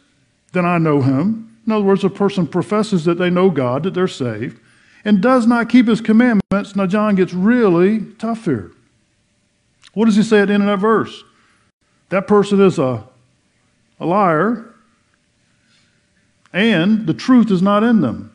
then 0.52 0.64
I 0.64 0.78
know 0.78 1.00
him. 1.02 1.51
In 1.66 1.72
other 1.72 1.84
words, 1.84 2.04
a 2.04 2.10
person 2.10 2.46
professes 2.46 3.04
that 3.04 3.18
they 3.18 3.30
know 3.30 3.50
God, 3.50 3.84
that 3.84 3.94
they're 3.94 4.08
saved, 4.08 4.60
and 5.04 5.20
does 5.20 5.46
not 5.46 5.68
keep 5.68 5.86
his 5.86 6.00
commandments. 6.00 6.74
Now, 6.74 6.86
John 6.86 7.14
gets 7.14 7.32
really 7.32 8.00
tough 8.18 8.44
here. 8.44 8.72
What 9.94 10.06
does 10.06 10.16
he 10.16 10.22
say 10.22 10.40
at 10.40 10.48
the 10.48 10.54
end 10.54 10.62
of 10.62 10.68
that 10.68 10.78
verse? 10.78 11.22
That 12.08 12.26
person 12.26 12.60
is 12.60 12.78
a, 12.78 13.04
a 14.00 14.06
liar, 14.06 14.74
and 16.52 17.06
the 17.06 17.14
truth 17.14 17.50
is 17.50 17.62
not 17.62 17.82
in 17.82 18.00
them. 18.00 18.32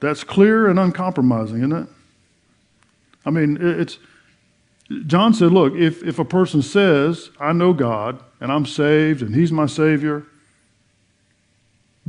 That's 0.00 0.24
clear 0.24 0.68
and 0.68 0.78
uncompromising, 0.78 1.58
isn't 1.58 1.72
it? 1.72 1.88
I 3.24 3.30
mean, 3.30 3.58
it's. 3.60 3.98
John 5.06 5.32
said, 5.34 5.52
look, 5.52 5.74
if, 5.74 6.02
if 6.02 6.18
a 6.18 6.24
person 6.24 6.62
says, 6.62 7.30
I 7.38 7.52
know 7.52 7.72
God 7.72 8.20
and 8.40 8.50
I'm 8.50 8.66
saved 8.66 9.22
and 9.22 9.34
He's 9.36 9.52
my 9.52 9.66
Savior, 9.66 10.24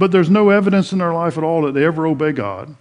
but 0.01 0.11
there's 0.11 0.31
no 0.31 0.49
evidence 0.49 0.91
in 0.91 0.97
their 0.97 1.13
life 1.13 1.37
at 1.37 1.43
all 1.43 1.61
that 1.61 1.75
they 1.75 1.85
ever 1.85 2.07
obey 2.07 2.31
God, 2.31 2.75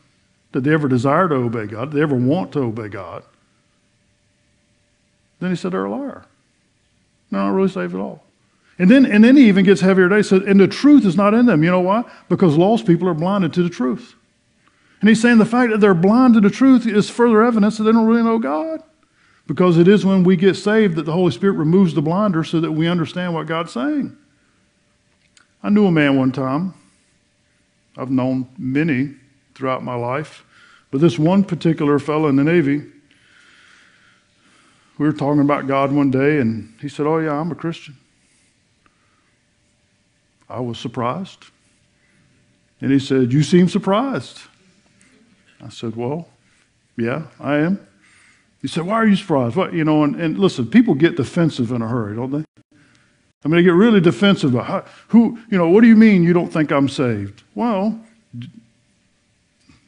that 0.53 0.65
they 0.65 0.73
ever 0.73 0.89
desire 0.89 1.29
to 1.29 1.35
obey 1.35 1.67
God, 1.67 1.91
that 1.91 1.95
they 1.95 2.01
ever 2.01 2.17
want 2.17 2.51
to 2.53 2.61
obey 2.61 2.89
God, 2.89 3.25
then 5.39 5.51
he 5.51 5.57
said 5.57 5.73
they're 5.73 5.85
a 5.85 5.91
liar. 5.91 6.25
They're 7.31 7.43
not 7.43 7.51
really 7.51 7.69
saved 7.69 7.95
at 7.95 8.01
all. 8.01 8.25
And 8.79 8.91
then, 8.91 9.05
and 9.05 9.23
then 9.23 9.37
he 9.37 9.49
even 9.49 9.67
gets 9.67 9.83
heavier 9.83 10.09
today. 10.09 10.23
Said, 10.23 10.45
and 10.45 10.59
the 10.59 10.67
truth 10.67 11.05
is 11.05 11.15
not 11.15 11.35
in 11.35 11.45
them. 11.45 11.63
You 11.63 11.71
know 11.71 11.81
why? 11.81 12.05
Because 12.31 12.57
lost 12.57 12.87
people 12.87 13.07
are 13.07 13.13
blinded 13.13 13.53
to 13.53 13.63
the 13.63 13.69
truth. 13.69 14.15
And 15.03 15.09
he's 15.11 15.21
saying 15.21 15.37
the 15.37 15.45
fact 15.45 15.73
that 15.73 15.83
they're 15.83 15.93
blind 15.93 16.33
to 16.35 16.41
the 16.41 16.49
truth 16.49 16.87
is 16.87 17.11
further 17.11 17.43
evidence 17.43 17.77
that 17.77 17.85
they 17.85 17.93
don't 17.93 18.07
really 18.07 18.23
know 18.23 18.39
God. 18.39 18.83
Because 19.47 19.77
it 19.77 19.89
is 19.89 20.07
when 20.07 20.25
we 20.25 20.37
get 20.37 20.55
saved 20.55 20.97
that 20.97 21.05
the 21.05 21.13
Holy 21.13 21.33
Spirit 21.33 21.59
removes 21.59 21.93
the 21.93 22.01
blinder 22.01 22.45
so 22.45 22.61
that 22.61 22.73
we 22.73 22.89
understand 22.89 23.35
what 23.35 23.47
God's 23.47 23.75
saying. 23.75 24.17
I 25.63 25.69
knew 25.69 25.85
a 25.85 25.93
man 25.93 26.17
one 26.17 26.33
time. 26.33 26.73
I've 27.97 28.11
known 28.11 28.49
many 28.59 29.15
throughout 29.55 29.83
my 29.83 29.95
life. 29.95 30.45
But 30.91 31.01
this 31.01 31.19
one 31.19 31.45
particular 31.45 31.99
fellow 31.99 32.29
in 32.29 32.37
the 32.37 32.45
Navy, 32.45 32.83
we 34.99 35.07
were 35.07 35.13
talking 35.13 35.41
about 35.41 35.67
God 35.67 35.93
one 35.93 36.11
day, 36.11 36.39
and 36.39 36.75
he 36.81 36.89
said, 36.89 37.07
Oh, 37.07 37.19
yeah, 37.19 37.33
I'm 37.33 37.51
a 37.51 37.55
Christian. 37.55 37.97
I 40.49 40.61
was 40.61 40.79
surprised. 40.79 41.47
And 42.81 42.91
he 42.91 42.99
said, 42.99 43.33
You 43.33 43.43
seem 43.43 43.69
surprised. 43.69 44.41
I 45.63 45.69
said, 45.69 45.97
Well, 45.97 46.29
yeah, 46.97 47.25
I 47.39 47.57
am. 47.59 47.87
He 48.61 48.69
said, 48.69 48.85
Why 48.85 48.95
are 48.95 49.07
you 49.07 49.17
surprised? 49.17 49.57
What, 49.57 49.73
you 49.73 49.85
know, 49.85 50.03
and, 50.05 50.17
and 50.17 50.39
listen, 50.39 50.67
people 50.67 50.95
get 50.95 51.17
defensive 51.17 51.71
in 51.71 51.83
a 51.83 51.89
hurry, 51.89 52.17
don't 52.17 52.33
they? 52.33 52.45
I 53.45 53.49
mean, 53.49 53.57
they 53.57 53.63
get 53.63 53.75
really 53.75 54.01
defensive. 54.01 54.55
About 54.55 54.87
who, 55.09 55.39
you 55.51 55.57
know, 55.57 55.69
what 55.69 55.81
do 55.81 55.87
you 55.87 55.97
mean 55.97 56.23
you 56.23 56.33
don't 56.33 56.53
think 56.53 56.71
I'm 56.71 56.89
saved? 56.89 57.43
Well, 57.55 57.99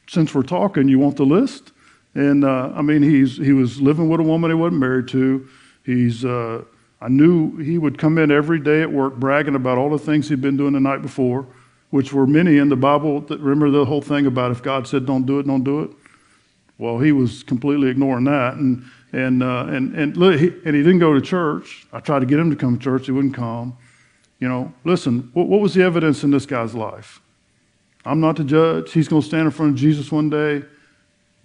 since 0.07 0.33
we're 0.33 0.43
talking, 0.43 0.87
you 0.87 0.99
want 0.99 1.17
the 1.17 1.25
list? 1.25 1.71
And 2.15 2.43
uh, 2.43 2.71
I 2.75 2.81
mean, 2.81 3.03
he's, 3.03 3.37
he 3.37 3.53
was 3.53 3.81
living 3.81 4.09
with 4.09 4.19
a 4.19 4.23
woman 4.23 4.51
he 4.51 4.55
wasn't 4.55 4.79
married 4.79 5.07
to. 5.09 5.47
He's, 5.85 6.25
uh, 6.25 6.63
I 7.01 7.09
knew 7.09 7.57
he 7.57 7.77
would 7.77 7.97
come 7.97 8.17
in 8.17 8.31
every 8.31 8.59
day 8.59 8.81
at 8.81 8.91
work 8.91 9.15
bragging 9.15 9.55
about 9.55 9.77
all 9.77 9.89
the 9.89 9.99
things 9.99 10.29
he'd 10.29 10.41
been 10.41 10.57
doing 10.57 10.73
the 10.73 10.79
night 10.79 11.01
before, 11.01 11.45
which 11.89 12.13
were 12.13 12.25
many 12.25 12.57
in 12.57 12.69
the 12.69 12.75
Bible. 12.75 13.21
That, 13.21 13.39
remember 13.39 13.69
the 13.69 13.85
whole 13.85 14.01
thing 14.01 14.25
about 14.25 14.51
if 14.51 14.63
God 14.63 14.87
said 14.87 15.05
don't 15.05 15.25
do 15.25 15.39
it, 15.39 15.47
don't 15.47 15.63
do 15.63 15.81
it? 15.81 15.91
Well, 16.77 16.99
he 16.99 17.11
was 17.11 17.43
completely 17.43 17.89
ignoring 17.89 18.25
that. 18.25 18.55
And, 18.55 18.83
and, 19.13 19.43
uh, 19.43 19.67
and, 19.69 19.95
and, 19.95 20.15
he, 20.15 20.47
and 20.65 20.75
he 20.75 20.83
didn't 20.83 20.99
go 20.99 21.13
to 21.13 21.21
church. 21.21 21.85
I 21.93 21.99
tried 21.99 22.19
to 22.19 22.25
get 22.25 22.39
him 22.39 22.49
to 22.49 22.55
come 22.55 22.77
to 22.77 22.83
church, 22.83 23.05
he 23.05 23.11
wouldn't 23.11 23.35
come. 23.35 23.77
You 24.39 24.49
know, 24.49 24.73
listen, 24.83 25.29
what, 25.33 25.47
what 25.47 25.61
was 25.61 25.75
the 25.75 25.83
evidence 25.83 26.23
in 26.23 26.31
this 26.31 26.45
guy's 26.45 26.73
life? 26.73 27.21
I'm 28.03 28.19
not 28.19 28.35
the 28.35 28.43
judge. 28.43 28.91
He's 28.91 29.07
going 29.07 29.21
to 29.21 29.27
stand 29.27 29.45
in 29.45 29.51
front 29.51 29.73
of 29.73 29.77
Jesus 29.77 30.11
one 30.11 30.29
day. 30.29 30.63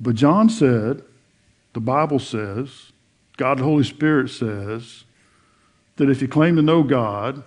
But 0.01 0.17
John 0.17 0.49
said, 0.49 1.03
the 1.75 1.81
Bible 1.81 2.19
says, 2.19 2.91
God 3.37 3.59
the 3.59 3.65
Holy 3.65 3.85
Spirit 3.85 4.31
says, 4.31 5.05
that 5.97 6.11
if 6.11 6.23
you 6.23 6.27
claim 6.27 6.57
to 6.57 6.63
know 6.63 6.83
God 6.83 7.45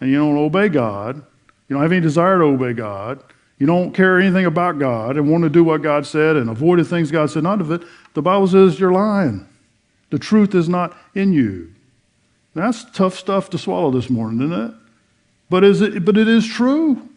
and 0.00 0.10
you 0.10 0.16
don't 0.16 0.36
obey 0.36 0.68
God, 0.68 1.16
you 1.68 1.74
don't 1.74 1.82
have 1.82 1.92
any 1.92 2.00
desire 2.00 2.38
to 2.38 2.44
obey 2.44 2.72
God, 2.72 3.22
you 3.58 3.66
don't 3.66 3.92
care 3.92 4.18
anything 4.18 4.46
about 4.46 4.78
God 4.78 5.16
and 5.16 5.30
want 5.30 5.44
to 5.44 5.50
do 5.50 5.62
what 5.64 5.82
God 5.82 6.06
said 6.06 6.36
and 6.36 6.50
avoid 6.50 6.78
the 6.78 6.84
things 6.84 7.10
God 7.10 7.30
said 7.30 7.42
not 7.42 7.60
of 7.60 7.70
it, 7.70 7.82
the 8.14 8.22
Bible 8.22 8.46
says 8.46 8.80
you're 8.80 8.92
lying. 8.92 9.46
The 10.10 10.18
truth 10.18 10.54
is 10.54 10.68
not 10.68 10.96
in 11.14 11.32
you. 11.32 11.72
That's 12.54 12.84
tough 12.92 13.14
stuff 13.14 13.50
to 13.50 13.58
swallow 13.58 13.90
this 13.90 14.10
morning, 14.10 14.40
isn't 14.42 14.66
it? 14.70 14.74
But 15.50 15.64
is 15.64 15.80
it 15.80 16.04
but 16.04 16.16
it 16.16 16.28
is 16.28 16.46
true. 16.46 17.08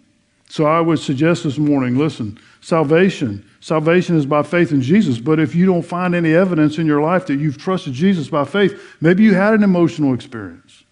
So 0.50 0.66
I 0.66 0.80
would 0.80 1.00
suggest 1.00 1.44
this 1.44 1.58
morning, 1.58 1.98
listen, 1.98 2.40
salvation 2.62 3.48
Salvation 3.60 4.16
is 4.16 4.26
by 4.26 4.44
faith 4.44 4.72
in 4.72 4.82
Jesus. 4.82 5.20
But 5.20 5.42
if 5.42 5.54
you 5.54 5.66
don't 5.66 5.82
find 5.82 6.16
any 6.16 6.34
evidence 6.34 6.78
in 6.78 6.88
your 6.88 7.02
life 7.02 7.26
that 7.26 7.36
you've 7.36 7.58
trusted 7.58 7.92
Jesus 7.92 8.30
by 8.30 8.46
faith, 8.46 8.96
maybe 9.02 9.24
you 9.24 9.34
had 9.34 9.54
an 9.54 9.62
emotional 9.62 10.14
experience. 10.14 10.86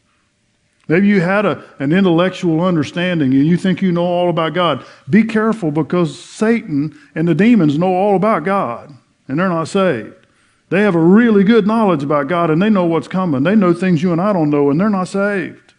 Maybe 0.88 1.08
you 1.08 1.22
had 1.22 1.46
a, 1.46 1.64
an 1.80 1.92
intellectual 1.92 2.62
understanding 2.62 3.34
and 3.34 3.48
you 3.48 3.58
think 3.58 3.82
you 3.82 3.92
know 3.92 4.06
all 4.06 4.30
about 4.30 4.54
God. 4.54 4.86
Be 5.10 5.24
careful 5.24 5.72
because 5.72 6.18
Satan 6.18 6.98
and 7.16 7.28
the 7.28 7.34
demons 7.34 7.78
know 7.78 7.94
all 7.94 8.16
about 8.16 8.44
God 8.44 8.94
and 9.28 9.40
they're 9.40 9.50
not 9.50 9.68
saved. 9.68 10.14
They 10.70 10.82
have 10.82 10.96
a 10.96 11.00
really 11.00 11.44
good 11.44 11.66
knowledge 11.66 12.04
about 12.04 12.28
God 12.28 12.50
and 12.52 12.62
they 12.62 12.70
know 12.70 12.86
what's 12.86 13.08
coming. 13.08 13.44
They 13.44 13.56
know 13.56 13.74
things 13.74 14.04
you 14.04 14.12
and 14.12 14.22
I 14.22 14.34
don't 14.34 14.50
know 14.50 14.70
and 14.70 14.80
they're 14.80 14.90
not 14.90 15.08
saved. 15.08 15.74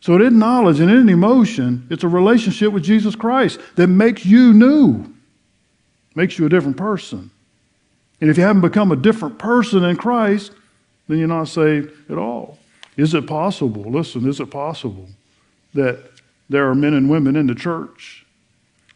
So 0.00 0.14
it 0.14 0.22
isn't 0.22 0.38
knowledge 0.38 0.80
and 0.80 0.90
it 0.90 0.94
isn't 0.94 1.08
emotion. 1.08 1.86
It's 1.90 2.04
a 2.04 2.08
relationship 2.08 2.72
with 2.72 2.84
Jesus 2.84 3.14
Christ 3.14 3.60
that 3.76 3.88
makes 3.88 4.26
you 4.26 4.52
new 4.52 5.12
makes 6.16 6.38
you 6.38 6.46
a 6.46 6.48
different 6.48 6.78
person. 6.78 7.30
And 8.20 8.30
if 8.30 8.38
you 8.38 8.42
haven't 8.42 8.62
become 8.62 8.90
a 8.90 8.96
different 8.96 9.38
person 9.38 9.84
in 9.84 9.96
Christ, 9.96 10.52
then 11.06 11.18
you're 11.18 11.28
not 11.28 11.48
saved 11.48 11.92
at 12.10 12.18
all. 12.18 12.58
Is 12.96 13.12
it 13.14 13.26
possible, 13.26 13.82
listen, 13.82 14.28
is 14.28 14.40
it 14.40 14.50
possible 14.50 15.08
that 15.74 15.98
there 16.48 16.68
are 16.68 16.74
men 16.74 16.94
and 16.94 17.10
women 17.10 17.36
in 17.36 17.46
the 17.46 17.54
church, 17.54 18.24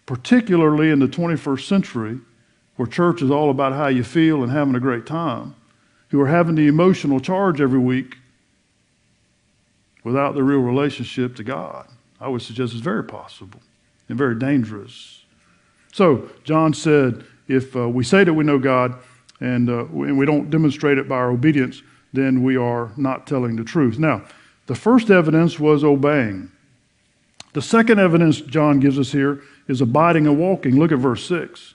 particularly 0.07 0.91
in 0.91 0.99
the 0.99 1.09
21st 1.09 1.67
century, 1.67 2.19
where 2.77 2.89
church 2.89 3.21
is 3.21 3.31
all 3.31 3.51
about 3.51 3.73
how 3.75 3.89
you 3.89 4.03
feel 4.03 4.43
and 4.43 4.51
having 4.51 4.75
a 4.75 4.81
great 4.81 5.05
time, 5.05 5.55
who 6.09 6.21
are 6.21 6.27
having 6.27 6.55
the 6.55 6.67
emotional 6.67 7.21
charge 7.21 7.61
every 7.61 7.79
week 7.79 8.17
without 10.03 10.35
the 10.35 10.43
real 10.43 10.61
relationship 10.61 11.37
to 11.37 11.45
God? 11.45 11.87
I 12.21 12.29
would 12.29 12.43
suggest 12.43 12.73
it's 12.73 12.83
very 12.83 13.05
possible 13.05 13.61
and 14.09 14.17
very 14.17 14.35
dangerous. 14.35 15.25
So, 15.93 16.31
John 16.45 16.73
said, 16.73 17.25
if 17.49 17.75
uh, 17.77 17.89
we 17.89 18.05
say 18.05 18.25
that 18.25 18.33
we 18.33 18.45
know 18.45 18.59
God 18.59 18.95
and, 19.41 19.69
uh, 19.69 19.85
and 19.87 20.17
we 20.17 20.25
don't 20.25 20.51
demonstrate 20.51 20.99
it 20.99 21.09
by 21.09 21.17
our 21.17 21.31
obedience, 21.31 21.83
then 22.13 22.43
we 22.43 22.57
are 22.57 22.93
not 22.97 23.27
telling 23.27 23.57
the 23.57 23.65
truth. 23.65 23.99
Now, 23.99 24.25
the 24.67 24.75
first 24.75 25.11
evidence 25.11 25.59
was 25.59 25.85
obeying. 25.85 26.51
The 27.53 27.63
second 27.63 27.99
evidence 27.99 28.41
John 28.41 28.81
gives 28.81 28.99
us 28.99 29.13
here 29.13 29.43
is 29.67 29.81
abiding 29.81 30.27
and 30.27 30.39
walking. 30.39 30.79
Look 30.79 30.93
at 30.93 30.99
verse 30.99 31.25
6. 31.27 31.75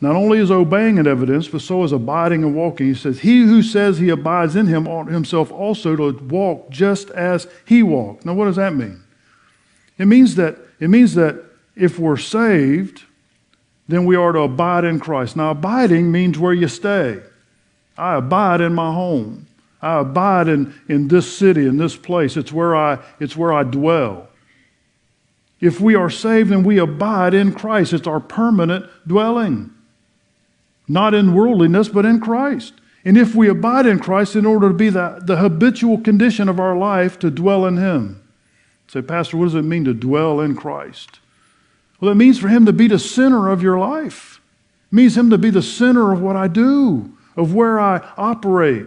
Not 0.00 0.16
only 0.16 0.38
is 0.38 0.50
obeying 0.50 0.98
an 0.98 1.06
evidence, 1.06 1.46
but 1.46 1.60
so 1.60 1.84
is 1.84 1.92
abiding 1.92 2.42
and 2.42 2.56
walking. 2.56 2.86
He 2.86 2.94
says, 2.94 3.20
He 3.20 3.42
who 3.42 3.62
says 3.62 3.98
he 3.98 4.08
abides 4.08 4.56
in 4.56 4.66
him 4.66 4.88
ought 4.88 5.06
himself 5.06 5.52
also 5.52 5.94
to 5.94 6.24
walk 6.24 6.70
just 6.70 7.10
as 7.10 7.46
he 7.64 7.84
walked. 7.84 8.24
Now, 8.24 8.34
what 8.34 8.46
does 8.46 8.56
that 8.56 8.74
mean? 8.74 9.04
It 9.98 10.06
means 10.06 10.34
that, 10.34 10.58
it 10.80 10.90
means 10.90 11.14
that 11.14 11.44
if 11.76 12.00
we're 12.00 12.16
saved, 12.16 13.04
then 13.86 14.04
we 14.04 14.16
are 14.16 14.32
to 14.32 14.40
abide 14.40 14.84
in 14.84 14.98
Christ. 14.98 15.36
Now, 15.36 15.50
abiding 15.52 16.10
means 16.10 16.36
where 16.36 16.52
you 16.52 16.66
stay. 16.66 17.20
I 18.02 18.16
abide 18.16 18.60
in 18.60 18.74
my 18.74 18.92
home. 18.92 19.46
I 19.80 20.00
abide 20.00 20.48
in, 20.48 20.74
in 20.88 21.06
this 21.06 21.38
city, 21.38 21.66
in 21.66 21.76
this 21.76 21.94
place. 21.94 22.36
It's 22.36 22.52
where, 22.52 22.74
I, 22.74 22.98
it's 23.20 23.36
where 23.36 23.52
I 23.52 23.62
dwell. 23.62 24.28
If 25.60 25.80
we 25.80 25.94
are 25.94 26.10
saved 26.10 26.50
and 26.50 26.66
we 26.66 26.78
abide 26.78 27.32
in 27.32 27.52
Christ, 27.52 27.92
it's 27.92 28.08
our 28.08 28.18
permanent 28.18 28.86
dwelling. 29.06 29.70
Not 30.88 31.14
in 31.14 31.32
worldliness, 31.32 31.88
but 31.88 32.04
in 32.04 32.18
Christ. 32.18 32.74
And 33.04 33.16
if 33.16 33.36
we 33.36 33.48
abide 33.48 33.86
in 33.86 34.00
Christ 34.00 34.34
in 34.34 34.46
order 34.46 34.68
to 34.68 34.74
be 34.74 34.88
the, 34.88 35.22
the 35.24 35.36
habitual 35.36 35.98
condition 35.98 36.48
of 36.48 36.58
our 36.58 36.76
life 36.76 37.20
to 37.20 37.30
dwell 37.30 37.66
in 37.66 37.76
Him. 37.76 38.20
Say, 38.88 39.02
Pastor, 39.02 39.36
what 39.36 39.44
does 39.44 39.54
it 39.54 39.62
mean 39.62 39.84
to 39.84 39.94
dwell 39.94 40.40
in 40.40 40.56
Christ? 40.56 41.20
Well, 42.00 42.10
it 42.10 42.16
means 42.16 42.40
for 42.40 42.48
Him 42.48 42.66
to 42.66 42.72
be 42.72 42.88
the 42.88 42.98
center 42.98 43.48
of 43.48 43.62
your 43.62 43.78
life. 43.78 44.40
It 44.90 44.96
means 44.96 45.16
Him 45.16 45.30
to 45.30 45.38
be 45.38 45.50
the 45.50 45.62
center 45.62 46.10
of 46.10 46.20
what 46.20 46.34
I 46.34 46.48
do, 46.48 47.16
of 47.36 47.54
where 47.54 47.80
I 47.80 47.98
operate. 48.16 48.86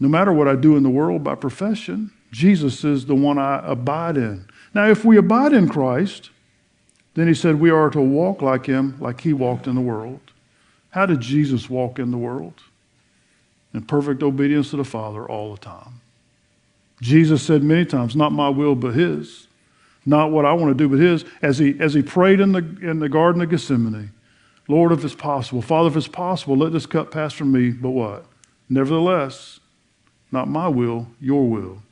No 0.00 0.08
matter 0.08 0.32
what 0.32 0.48
I 0.48 0.54
do 0.54 0.76
in 0.76 0.82
the 0.82 0.90
world 0.90 1.24
by 1.24 1.34
profession, 1.34 2.12
Jesus 2.30 2.84
is 2.84 3.06
the 3.06 3.14
one 3.14 3.38
I 3.38 3.60
abide 3.64 4.16
in. 4.16 4.46
Now, 4.74 4.88
if 4.88 5.04
we 5.04 5.16
abide 5.16 5.52
in 5.52 5.68
Christ, 5.68 6.30
then 7.14 7.26
He 7.26 7.34
said 7.34 7.58
we 7.58 7.70
are 7.70 7.90
to 7.90 8.00
walk 8.00 8.42
like 8.42 8.66
Him, 8.66 8.96
like 9.00 9.22
He 9.22 9.32
walked 9.32 9.66
in 9.66 9.74
the 9.74 9.80
world. 9.80 10.20
How 10.90 11.06
did 11.06 11.20
Jesus 11.20 11.68
walk 11.68 11.98
in 11.98 12.10
the 12.10 12.18
world? 12.18 12.62
In 13.74 13.82
perfect 13.82 14.22
obedience 14.22 14.70
to 14.70 14.76
the 14.76 14.84
Father 14.84 15.28
all 15.28 15.54
the 15.54 15.60
time. 15.60 16.00
Jesus 17.00 17.42
said 17.42 17.62
many 17.62 17.84
times, 17.84 18.16
Not 18.16 18.32
my 18.32 18.48
will, 18.48 18.74
but 18.74 18.94
His. 18.94 19.46
Not 20.06 20.30
what 20.30 20.44
I 20.44 20.52
want 20.52 20.70
to 20.70 20.74
do, 20.74 20.88
but 20.88 20.98
His. 20.98 21.24
As 21.42 21.58
He, 21.58 21.78
as 21.80 21.94
he 21.94 22.02
prayed 22.02 22.40
in 22.40 22.52
the, 22.52 22.58
in 22.82 22.98
the 22.98 23.08
Garden 23.08 23.42
of 23.42 23.50
Gethsemane, 23.50 24.12
Lord, 24.68 24.92
if 24.92 25.02
it's 25.04 25.14
possible, 25.14 25.62
Father, 25.62 25.88
if 25.88 25.96
it's 25.96 26.08
possible, 26.08 26.56
let 26.56 26.72
this 26.72 26.86
cup 26.86 27.10
pass 27.10 27.32
from 27.32 27.50
me, 27.50 27.70
but 27.70 27.90
what? 27.90 28.26
Nevertheless, 28.68 29.60
not 30.30 30.46
my 30.48 30.68
will, 30.68 31.08
your 31.20 31.48
will. 31.48 31.82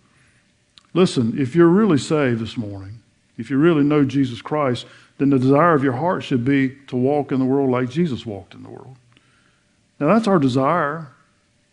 Listen, 0.92 1.38
if 1.38 1.54
you're 1.54 1.68
really 1.68 1.99
saved 1.99 2.40
this 2.40 2.56
morning, 2.56 3.00
if 3.38 3.50
you 3.50 3.59
really 3.59 3.83
know 3.83 4.04
Jesus 4.04 4.42
Christ, 4.42 4.87
then 5.18 5.30
the 5.30 5.38
desire 5.38 5.75
of 5.75 5.83
your 5.83 5.95
heart 5.95 6.23
should 6.23 6.45
be 6.45 6.76
to 6.88 6.97
walk 6.97 7.33
in 7.33 7.38
the 7.38 7.45
world 7.47 7.71
like 7.71 7.88
Jesus 7.88 8.26
walked 8.26 8.54
in 8.54 8.62
the 8.62 8.68
world. 8.68 8.97
Now, 9.99 10.09
that's 10.12 10.28
our 10.28 10.38
desire. 10.38 11.09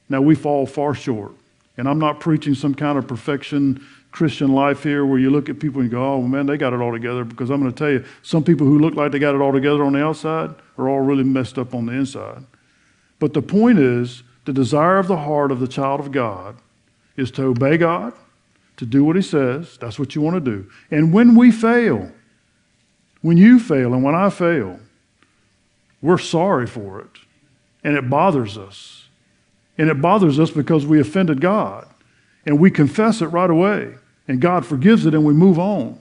Now, 0.08 0.22
we 0.22 0.36
fall 0.36 0.66
far 0.66 0.94
short. 0.94 1.34
And 1.76 1.90
I'm 1.90 2.00
not 2.00 2.20
preaching 2.20 2.56
some 2.56 2.76
kind 2.76 2.98
of 2.98 3.08
perfection 3.08 3.86
Christian 4.14 4.54
life 4.54 4.84
here 4.84 5.06
where 5.06 5.18
you 5.18 5.32
look 5.32 5.50
at 5.50 5.60
people 5.60 5.82
and 5.82 5.90
go, 5.90 6.14
oh, 6.14 6.22
man, 6.22 6.46
they 6.46 6.56
got 6.56 6.72
it 6.72 6.80
all 6.80 6.92
together. 6.92 7.24
Because 7.26 7.50
I'm 7.50 7.60
going 7.60 7.74
to 7.74 7.78
tell 7.78 7.90
you, 7.90 8.06
some 8.22 8.44
people 8.44 8.68
who 8.68 8.78
look 8.78 8.94
like 8.94 9.12
they 9.12 9.18
got 9.20 9.34
it 9.34 9.42
all 9.42 9.52
together 9.52 9.84
on 9.84 9.94
the 9.94 10.06
outside 10.06 10.54
are 10.78 10.88
all 10.88 11.00
really 11.00 11.24
messed 11.24 11.58
up 11.58 11.74
on 11.74 11.88
the 11.88 11.94
inside. 11.94 12.46
But 13.20 13.34
the 13.34 13.42
point 13.42 13.80
is, 13.80 14.22
the 14.46 14.54
desire 14.54 15.00
of 15.00 15.08
the 15.08 15.18
heart 15.18 15.52
of 15.52 15.60
the 15.60 15.68
child 15.68 16.00
of 16.00 16.12
God 16.12 16.58
is 17.18 17.32
to 17.32 17.44
obey 17.44 17.76
God, 17.78 18.14
to 18.78 18.86
do 18.86 19.04
what 19.04 19.16
He 19.16 19.22
says. 19.24 19.78
That's 19.82 19.98
what 19.98 20.14
you 20.14 20.22
want 20.22 20.36
to 20.36 20.52
do. 20.52 20.70
And 20.92 21.12
when 21.12 21.36
we 21.36 21.52
fail, 21.52 22.12
when 23.22 23.38
you 23.38 23.60
fail 23.60 23.96
and 23.96 24.04
when 24.04 24.14
I 24.14 24.30
fail, 24.30 24.80
we're 26.04 26.20
sorry 26.20 26.68
for 26.68 27.00
it. 27.00 27.18
And 27.84 27.98
it 27.98 28.10
bothers 28.12 28.60
us. 28.60 29.08
And 29.76 29.90
it 29.90 30.02
bothers 30.02 30.40
us 30.40 30.52
because 30.52 30.86
we 30.86 31.00
offended 31.00 31.42
God. 31.42 31.88
And 32.46 32.60
we 32.60 32.70
confess 32.70 33.22
it 33.22 33.28
right 33.28 33.50
away. 33.50 33.96
And 34.28 34.42
God 34.42 34.66
forgives 34.66 35.06
it 35.06 35.14
and 35.14 35.26
we 35.26 35.34
move 35.34 35.60
on. 35.60 36.00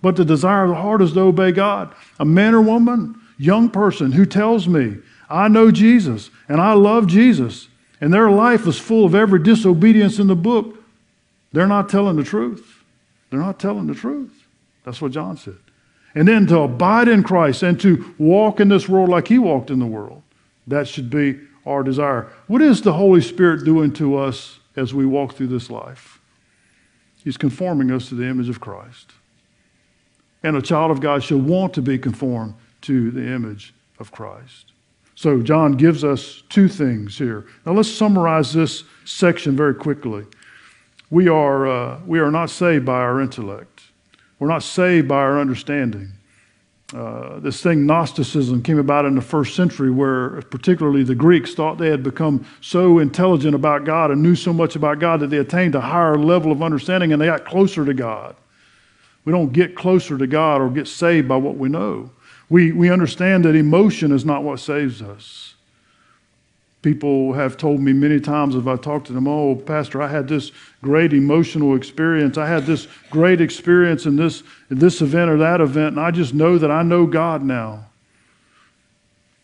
But 0.00 0.16
the 0.16 0.24
desire 0.24 0.64
of 0.64 0.70
the 0.70 0.76
heart 0.76 1.02
is 1.02 1.12
to 1.12 1.20
obey 1.20 1.52
God. 1.52 1.94
A 2.18 2.24
man 2.24 2.54
or 2.54 2.60
woman, 2.60 3.20
young 3.38 3.70
person 3.70 4.12
who 4.12 4.26
tells 4.26 4.66
me, 4.66 4.96
I 5.28 5.48
know 5.48 5.70
Jesus 5.70 6.30
and 6.48 6.60
I 6.60 6.72
love 6.72 7.06
Jesus, 7.06 7.68
and 8.00 8.12
their 8.12 8.30
life 8.30 8.66
is 8.66 8.78
full 8.78 9.04
of 9.04 9.14
every 9.14 9.42
disobedience 9.42 10.18
in 10.18 10.26
the 10.26 10.34
book, 10.34 10.76
they're 11.52 11.66
not 11.66 11.88
telling 11.88 12.16
the 12.16 12.24
truth. 12.24 12.82
They're 13.30 13.40
not 13.40 13.60
telling 13.60 13.86
the 13.86 13.94
truth. 13.94 14.46
That's 14.84 15.00
what 15.00 15.12
John 15.12 15.36
said 15.36 15.58
and 16.14 16.28
then 16.28 16.46
to 16.46 16.60
abide 16.60 17.08
in 17.08 17.22
Christ 17.22 17.62
and 17.62 17.80
to 17.80 18.14
walk 18.18 18.60
in 18.60 18.68
this 18.68 18.88
world 18.88 19.08
like 19.08 19.28
He 19.28 19.38
walked 19.38 19.70
in 19.70 19.78
the 19.78 19.86
world. 19.86 20.22
That 20.66 20.86
should 20.86 21.10
be 21.10 21.40
our 21.66 21.82
desire. 21.82 22.28
What 22.46 22.62
is 22.62 22.82
the 22.82 22.92
Holy 22.92 23.20
Spirit 23.20 23.64
doing 23.64 23.92
to 23.94 24.16
us 24.16 24.58
as 24.76 24.92
we 24.92 25.06
walk 25.06 25.34
through 25.34 25.48
this 25.48 25.70
life? 25.70 26.20
He's 27.22 27.36
conforming 27.36 27.90
us 27.90 28.08
to 28.08 28.14
the 28.14 28.26
image 28.26 28.48
of 28.48 28.60
Christ. 28.60 29.12
And 30.42 30.56
a 30.56 30.62
child 30.62 30.90
of 30.90 31.00
God 31.00 31.22
should 31.22 31.44
want 31.46 31.72
to 31.74 31.82
be 31.82 31.98
conformed 31.98 32.54
to 32.82 33.10
the 33.10 33.26
image 33.26 33.72
of 33.98 34.10
Christ. 34.10 34.72
So, 35.14 35.40
John 35.40 35.72
gives 35.72 36.02
us 36.02 36.42
two 36.48 36.68
things 36.68 37.16
here. 37.16 37.46
Now, 37.64 37.72
let's 37.72 37.90
summarize 37.90 38.52
this 38.52 38.82
section 39.04 39.56
very 39.56 39.74
quickly. 39.74 40.24
We 41.10 41.28
are, 41.28 41.66
uh, 41.68 42.00
we 42.06 42.18
are 42.18 42.30
not 42.30 42.50
saved 42.50 42.84
by 42.84 43.00
our 43.00 43.20
intellect. 43.20 43.82
We're 44.38 44.48
not 44.48 44.62
saved 44.62 45.06
by 45.06 45.16
our 45.16 45.38
understanding. 45.38 46.12
Uh, 46.94 47.38
this 47.40 47.62
thing, 47.62 47.86
Gnosticism, 47.86 48.62
came 48.62 48.78
about 48.78 49.06
in 49.06 49.14
the 49.14 49.22
first 49.22 49.56
century 49.56 49.90
where, 49.90 50.42
particularly, 50.42 51.02
the 51.02 51.14
Greeks 51.14 51.54
thought 51.54 51.78
they 51.78 51.88
had 51.88 52.02
become 52.02 52.44
so 52.60 52.98
intelligent 52.98 53.54
about 53.54 53.84
God 53.84 54.10
and 54.10 54.22
knew 54.22 54.34
so 54.34 54.52
much 54.52 54.76
about 54.76 54.98
God 54.98 55.20
that 55.20 55.28
they 55.28 55.38
attained 55.38 55.74
a 55.74 55.80
higher 55.80 56.18
level 56.18 56.52
of 56.52 56.62
understanding 56.62 57.12
and 57.12 57.22
they 57.22 57.26
got 57.26 57.46
closer 57.46 57.84
to 57.86 57.94
God. 57.94 58.36
We 59.24 59.32
don't 59.32 59.52
get 59.52 59.74
closer 59.74 60.18
to 60.18 60.26
God 60.26 60.60
or 60.60 60.68
get 60.68 60.86
saved 60.86 61.28
by 61.28 61.36
what 61.36 61.56
we 61.56 61.68
know. 61.68 62.10
We, 62.50 62.72
we 62.72 62.90
understand 62.90 63.46
that 63.46 63.54
emotion 63.54 64.12
is 64.12 64.26
not 64.26 64.42
what 64.42 64.60
saves 64.60 65.00
us. 65.00 65.51
People 66.82 67.32
have 67.32 67.56
told 67.56 67.80
me 67.80 67.92
many 67.92 68.18
times 68.18 68.56
if 68.56 68.66
I 68.66 68.74
talk 68.74 69.04
to 69.04 69.12
them, 69.12 69.28
oh, 69.28 69.54
Pastor, 69.54 70.02
I 70.02 70.08
had 70.08 70.26
this 70.26 70.50
great 70.82 71.12
emotional 71.12 71.76
experience. 71.76 72.36
I 72.36 72.48
had 72.48 72.66
this 72.66 72.88
great 73.08 73.40
experience 73.40 74.04
in 74.04 74.16
this, 74.16 74.42
in 74.68 74.80
this 74.80 75.00
event 75.00 75.30
or 75.30 75.38
that 75.38 75.60
event, 75.60 75.96
and 75.96 76.00
I 76.00 76.10
just 76.10 76.34
know 76.34 76.58
that 76.58 76.72
I 76.72 76.82
know 76.82 77.06
God 77.06 77.44
now. 77.44 77.86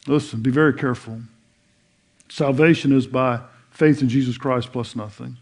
Listen, 0.09 0.42
be 0.42 0.51
very 0.51 0.74
careful. 0.74 1.20
Salvation 2.29 2.92
is 2.92 3.07
by 3.07 3.40
faith 3.70 4.03
in 4.03 4.09
Jesus 4.09 4.37
Christ 4.37 4.72
plus 4.72 4.96
nothing. 4.96 5.37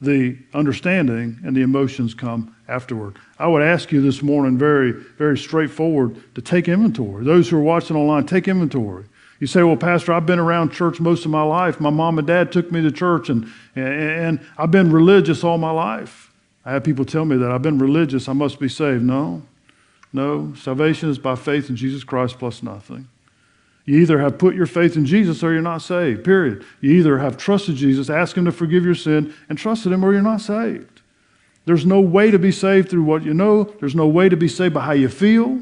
The 0.00 0.38
understanding 0.54 1.40
and 1.44 1.56
the 1.56 1.62
emotions 1.62 2.14
come 2.14 2.54
afterward. 2.68 3.18
I 3.38 3.48
would 3.48 3.62
ask 3.62 3.90
you 3.90 4.00
this 4.00 4.22
morning, 4.22 4.58
very, 4.58 4.92
very 4.92 5.36
straightforward, 5.36 6.34
to 6.34 6.42
take 6.42 6.68
inventory. 6.68 7.24
Those 7.24 7.48
who 7.48 7.56
are 7.56 7.62
watching 7.62 7.96
online, 7.96 8.26
take 8.26 8.46
inventory. 8.46 9.06
You 9.38 9.46
say, 9.46 9.62
well, 9.62 9.76
Pastor, 9.76 10.12
I've 10.12 10.24
been 10.24 10.38
around 10.38 10.72
church 10.72 10.98
most 10.98 11.24
of 11.24 11.30
my 11.30 11.42
life. 11.42 11.78
My 11.78 11.90
mom 11.90 12.18
and 12.18 12.26
dad 12.26 12.52
took 12.52 12.72
me 12.72 12.80
to 12.82 12.90
church, 12.90 13.28
and, 13.28 13.52
and 13.74 14.40
I've 14.56 14.70
been 14.70 14.90
religious 14.90 15.44
all 15.44 15.58
my 15.58 15.70
life. 15.70 16.32
I 16.64 16.72
have 16.72 16.84
people 16.84 17.04
tell 17.04 17.24
me 17.24 17.36
that 17.36 17.52
I've 17.52 17.62
been 17.62 17.78
religious, 17.78 18.28
I 18.28 18.32
must 18.32 18.58
be 18.58 18.68
saved. 18.68 19.02
No, 19.04 19.42
no. 20.12 20.54
Salvation 20.54 21.10
is 21.10 21.18
by 21.18 21.36
faith 21.36 21.68
in 21.68 21.76
Jesus 21.76 22.02
Christ 22.02 22.38
plus 22.38 22.62
nothing. 22.62 23.08
You 23.84 24.00
either 24.00 24.18
have 24.18 24.38
put 24.38 24.56
your 24.56 24.66
faith 24.66 24.96
in 24.96 25.06
Jesus 25.06 25.44
or 25.44 25.52
you're 25.52 25.62
not 25.62 25.78
saved, 25.80 26.24
period. 26.24 26.64
You 26.80 26.90
either 26.92 27.18
have 27.18 27.36
trusted 27.36 27.76
Jesus, 27.76 28.10
asked 28.10 28.36
Him 28.36 28.46
to 28.46 28.52
forgive 28.52 28.84
your 28.84 28.96
sin, 28.96 29.32
and 29.48 29.56
trusted 29.56 29.92
Him, 29.92 30.04
or 30.04 30.12
you're 30.12 30.22
not 30.22 30.40
saved. 30.40 31.02
There's 31.66 31.86
no 31.86 32.00
way 32.00 32.30
to 32.30 32.38
be 32.38 32.50
saved 32.50 32.88
through 32.88 33.04
what 33.04 33.22
you 33.22 33.34
know, 33.34 33.64
there's 33.80 33.94
no 33.94 34.08
way 34.08 34.28
to 34.28 34.36
be 34.36 34.48
saved 34.48 34.74
by 34.74 34.80
how 34.80 34.92
you 34.92 35.08
feel. 35.08 35.60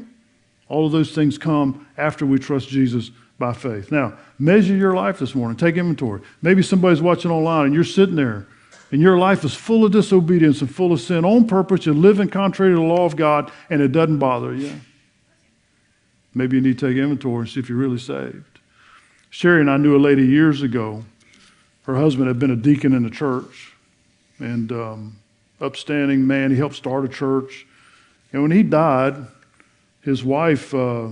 All 0.69 0.87
of 0.87 0.91
those 0.91 1.13
things 1.13 1.37
come 1.37 1.87
after 1.97 2.25
we 2.25 2.39
trust 2.39 2.69
Jesus 2.69 3.11
by 3.37 3.53
faith. 3.53 3.91
Now, 3.91 4.17
measure 4.39 4.75
your 4.75 4.93
life 4.93 5.19
this 5.19 5.35
morning. 5.35 5.57
Take 5.57 5.75
inventory. 5.75 6.21
Maybe 6.41 6.61
somebody's 6.61 7.01
watching 7.01 7.31
online 7.31 7.65
and 7.65 7.73
you're 7.73 7.83
sitting 7.83 8.15
there 8.15 8.47
and 8.91 9.01
your 9.01 9.17
life 9.17 9.43
is 9.43 9.53
full 9.53 9.83
of 9.83 9.91
disobedience 9.91 10.61
and 10.61 10.73
full 10.73 10.93
of 10.93 11.01
sin 11.01 11.25
on 11.25 11.47
purpose. 11.47 11.85
You're 11.85 11.95
living 11.95 12.29
contrary 12.29 12.71
to 12.71 12.77
the 12.77 12.83
law 12.83 13.05
of 13.05 13.15
God 13.15 13.51
and 13.69 13.81
it 13.81 13.91
doesn't 13.91 14.19
bother 14.19 14.53
you. 14.53 14.73
Maybe 16.33 16.57
you 16.57 16.61
need 16.61 16.79
to 16.79 16.87
take 16.87 16.97
inventory 16.97 17.41
and 17.41 17.49
see 17.49 17.59
if 17.59 17.69
you're 17.69 17.77
really 17.77 17.97
saved. 17.97 18.59
Sherry 19.29 19.61
and 19.61 19.69
I 19.69 19.77
knew 19.77 19.97
a 19.97 19.99
lady 19.99 20.25
years 20.25 20.61
ago. 20.61 21.03
Her 21.83 21.95
husband 21.95 22.27
had 22.27 22.39
been 22.39 22.51
a 22.51 22.55
deacon 22.55 22.93
in 22.93 23.03
the 23.03 23.09
church 23.09 23.73
and 24.39 24.71
um, 24.71 25.17
upstanding 25.61 26.25
man. 26.25 26.51
He 26.51 26.57
helped 26.57 26.75
start 26.75 27.05
a 27.05 27.09
church. 27.09 27.65
And 28.31 28.41
when 28.41 28.51
he 28.51 28.63
died, 28.63 29.15
his 30.01 30.23
wife. 30.23 30.73
Uh, 30.73 31.09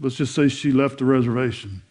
let's 0.00 0.16
just 0.16 0.34
say 0.34 0.48
she 0.48 0.72
left 0.72 0.98
the 0.98 1.04
reservation. 1.04 1.82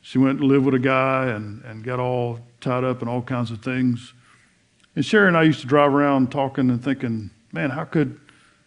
She 0.00 0.18
went 0.18 0.40
to 0.40 0.46
live 0.46 0.64
with 0.64 0.74
a 0.74 0.80
guy 0.80 1.26
and, 1.26 1.62
and 1.64 1.84
got 1.84 2.00
all 2.00 2.40
tied 2.60 2.84
up 2.84 3.02
in 3.02 3.08
all 3.08 3.22
kinds 3.22 3.50
of 3.50 3.62
things. 3.62 4.12
And 4.96 5.04
Sherry 5.04 5.28
and 5.28 5.36
I 5.36 5.44
used 5.44 5.60
to 5.60 5.66
drive 5.66 5.94
around 5.94 6.32
talking 6.32 6.70
and 6.70 6.82
thinking, 6.82 7.30
man, 7.52 7.70
how 7.70 7.84
could 7.84 8.18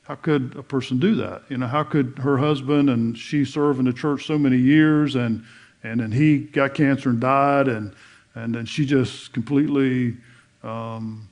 how 0.04 0.14
could 0.14 0.56
a 0.56 0.62
person 0.62 1.00
do 1.00 1.16
that? 1.16 1.42
You 1.50 1.58
know, 1.58 1.66
how 1.66 1.84
could 1.84 2.20
her 2.20 2.38
husband 2.38 2.92
and 2.92 3.18
she 3.18 3.44
serve 3.44 3.80
in 3.80 3.86
the 3.86 3.94
church 3.94 4.28
so 4.28 4.38
many 4.38 4.58
years 4.58 5.16
and 5.16 5.44
and 5.84 6.00
then 6.00 6.12
he 6.12 6.40
got 6.40 6.74
cancer 6.74 7.10
and 7.10 7.20
died 7.20 7.68
and 7.68 7.94
and 8.36 8.54
then 8.54 8.66
she 8.66 8.86
just 8.86 9.34
completely 9.34 10.16
um, 10.64 11.28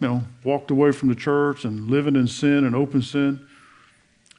you 0.00 0.08
know 0.08 0.22
walked 0.44 0.70
away 0.70 0.92
from 0.92 1.08
the 1.08 1.14
church 1.14 1.64
and 1.64 1.88
living 1.88 2.16
in 2.16 2.26
sin 2.26 2.64
and 2.64 2.74
open 2.74 3.02
sin 3.02 3.46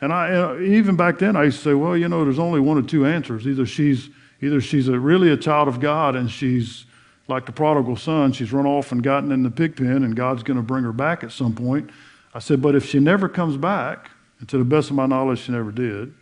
And 0.01 0.13
I, 0.13 0.31
uh, 0.31 0.59
even 0.59 0.95
back 0.95 1.19
then, 1.19 1.35
I 1.35 1.45
used 1.45 1.57
to 1.59 1.63
say, 1.63 1.73
well, 1.73 1.97
you 1.97 2.07
know, 2.07 2.23
there's 2.23 2.39
only 2.39 2.59
one 2.59 2.77
or 2.77 2.81
two 2.81 3.05
answers. 3.05 3.45
Either 3.45 3.65
she's, 3.65 4.09
either 4.41 4.61
she's 4.61 4.87
a, 4.87 4.97
really 4.97 5.29
a 5.29 5.37
child 5.37 5.67
of 5.67 5.79
God 5.79 6.15
and 6.15 6.31
she's 6.31 6.85
like 7.27 7.45
the 7.45 7.51
prodigal 7.51 7.95
son, 7.95 8.31
she's 8.31 8.51
run 8.51 8.65
off 8.65 8.91
and 8.91 9.03
gotten 9.03 9.31
in 9.31 9.43
the 9.43 9.51
pig 9.51 9.75
pen, 9.75 10.03
and 10.03 10.15
God's 10.15 10.41
going 10.41 10.57
to 10.57 10.63
bring 10.63 10.83
her 10.83 10.91
back 10.91 11.23
at 11.23 11.31
some 11.31 11.53
point. 11.53 11.89
I 12.33 12.39
said, 12.39 12.61
but 12.61 12.75
if 12.75 12.85
she 12.85 12.99
never 12.99 13.29
comes 13.29 13.55
back, 13.55 14.09
and 14.39 14.49
to 14.49 14.57
the 14.57 14.63
best 14.63 14.89
of 14.89 14.95
my 14.95 15.05
knowledge, 15.05 15.41
she 15.41 15.51
never 15.51 15.71
did. 15.71 16.13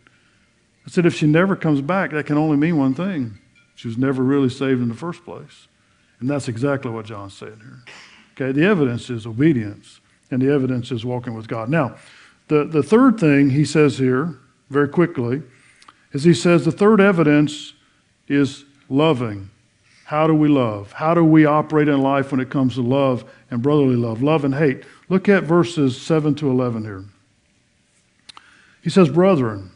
I 0.86 0.90
said, 0.90 1.06
if 1.06 1.14
she 1.14 1.26
never 1.26 1.56
comes 1.56 1.80
back, 1.80 2.10
that 2.10 2.26
can 2.26 2.36
only 2.36 2.56
mean 2.56 2.76
one 2.76 2.94
thing. 2.94 3.38
She 3.74 3.88
was 3.88 3.96
never 3.96 4.22
really 4.22 4.48
saved 4.48 4.82
in 4.82 4.88
the 4.88 4.94
first 4.94 5.24
place. 5.24 5.68
And 6.20 6.28
that's 6.28 6.48
exactly 6.48 6.90
what 6.90 7.06
John's 7.06 7.34
saying 7.34 7.60
here. 7.60 7.84
Okay, 8.32 8.52
the 8.52 8.66
evidence 8.66 9.08
is 9.08 9.26
obedience, 9.26 10.00
and 10.30 10.42
the 10.42 10.52
evidence 10.52 10.90
is 10.90 11.04
walking 11.04 11.34
with 11.34 11.48
God. 11.48 11.68
Now, 11.68 11.96
the, 12.48 12.64
the 12.64 12.82
third 12.82 13.18
thing 13.20 13.50
he 13.50 13.64
says 13.64 13.98
here, 13.98 14.36
very 14.70 14.88
quickly, 14.88 15.42
is 16.12 16.24
he 16.24 16.34
says 16.34 16.64
the 16.64 16.72
third 16.72 17.00
evidence 17.00 17.74
is 18.28 18.64
loving. 18.88 19.50
How 20.04 20.26
do 20.26 20.34
we 20.34 20.48
love? 20.48 20.92
How 20.92 21.12
do 21.12 21.22
we 21.22 21.44
operate 21.44 21.88
in 21.88 22.00
life 22.00 22.30
when 22.30 22.40
it 22.40 22.48
comes 22.48 22.74
to 22.74 22.82
love 22.82 23.30
and 23.50 23.62
brotherly 23.62 23.96
love? 23.96 24.22
Love 24.22 24.44
and 24.44 24.54
hate. 24.54 24.84
Look 25.10 25.28
at 25.28 25.44
verses 25.44 26.00
7 26.00 26.34
to 26.36 26.50
11 26.50 26.84
here. 26.84 27.04
He 28.82 28.90
says, 28.90 29.10
Brethren, 29.10 29.70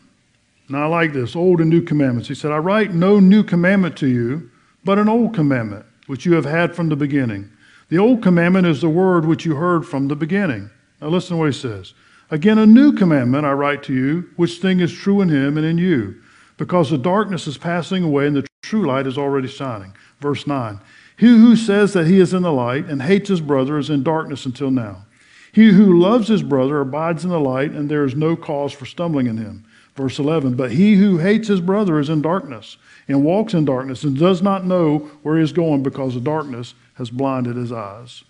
now 0.68 0.84
I 0.84 0.86
like 0.86 1.12
this, 1.12 1.36
old 1.36 1.60
and 1.60 1.68
new 1.68 1.82
commandments. 1.82 2.28
He 2.28 2.34
said, 2.34 2.50
I 2.50 2.56
write 2.58 2.94
no 2.94 3.20
new 3.20 3.42
commandment 3.42 3.94
to 3.98 4.06
you, 4.06 4.50
but 4.84 4.98
an 4.98 5.08
old 5.08 5.34
commandment, 5.34 5.84
which 6.06 6.24
you 6.24 6.32
have 6.32 6.46
had 6.46 6.74
from 6.74 6.88
the 6.88 6.96
beginning. 6.96 7.50
The 7.90 7.98
old 7.98 8.22
commandment 8.22 8.66
is 8.66 8.80
the 8.80 8.88
word 8.88 9.26
which 9.26 9.44
you 9.44 9.56
heard 9.56 9.86
from 9.86 10.08
the 10.08 10.16
beginning. 10.16 10.70
Now 11.02 11.08
listen 11.08 11.36
to 11.36 11.40
what 11.40 11.52
he 11.52 11.58
says. 11.58 11.92
Again, 12.32 12.56
a 12.56 12.64
new 12.64 12.94
commandment 12.94 13.44
I 13.44 13.52
write 13.52 13.82
to 13.82 13.92
you, 13.92 14.30
which 14.36 14.56
thing 14.56 14.80
is 14.80 14.90
true 14.90 15.20
in 15.20 15.28
him 15.28 15.58
and 15.58 15.66
in 15.66 15.76
you, 15.76 16.14
because 16.56 16.88
the 16.88 16.96
darkness 16.96 17.46
is 17.46 17.58
passing 17.58 18.02
away 18.02 18.26
and 18.26 18.34
the 18.34 18.46
true 18.62 18.86
light 18.86 19.06
is 19.06 19.18
already 19.18 19.48
shining. 19.48 19.94
Verse 20.18 20.46
9 20.46 20.80
He 21.18 21.26
who 21.26 21.56
says 21.56 21.92
that 21.92 22.06
he 22.06 22.18
is 22.20 22.32
in 22.32 22.42
the 22.42 22.50
light 22.50 22.86
and 22.86 23.02
hates 23.02 23.28
his 23.28 23.42
brother 23.42 23.76
is 23.76 23.90
in 23.90 24.02
darkness 24.02 24.46
until 24.46 24.70
now. 24.70 25.04
He 25.52 25.72
who 25.72 26.00
loves 26.00 26.28
his 26.28 26.42
brother 26.42 26.80
abides 26.80 27.22
in 27.22 27.28
the 27.28 27.38
light, 27.38 27.72
and 27.72 27.90
there 27.90 28.06
is 28.06 28.14
no 28.14 28.34
cause 28.34 28.72
for 28.72 28.86
stumbling 28.86 29.26
in 29.26 29.36
him. 29.36 29.66
Verse 29.94 30.18
11 30.18 30.54
But 30.54 30.72
he 30.72 30.94
who 30.94 31.18
hates 31.18 31.48
his 31.48 31.60
brother 31.60 31.98
is 31.98 32.08
in 32.08 32.22
darkness 32.22 32.78
and 33.08 33.22
walks 33.22 33.52
in 33.52 33.66
darkness 33.66 34.04
and 34.04 34.18
does 34.18 34.40
not 34.40 34.64
know 34.64 35.00
where 35.22 35.36
he 35.36 35.42
is 35.42 35.52
going 35.52 35.82
because 35.82 36.14
the 36.14 36.20
darkness 36.20 36.72
has 36.94 37.10
blinded 37.10 37.56
his 37.56 37.72
eyes. 37.72 38.24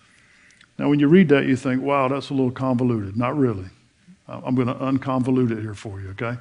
Now, 0.77 0.89
when 0.89 0.99
you 0.99 1.07
read 1.07 1.29
that, 1.29 1.45
you 1.45 1.55
think, 1.55 1.81
wow, 1.81 2.09
that's 2.09 2.31
a 2.31 2.33
little 2.33 2.51
convoluted. 2.51 3.15
Not 3.15 3.37
really. 3.37 3.69
Uh, 4.27 4.41
I'm 4.45 4.55
going 4.55 4.67
to 4.67 4.75
unconvolute 4.75 5.51
it 5.51 5.61
here 5.61 5.73
for 5.73 5.99
you, 5.99 6.09
okay? 6.09 6.37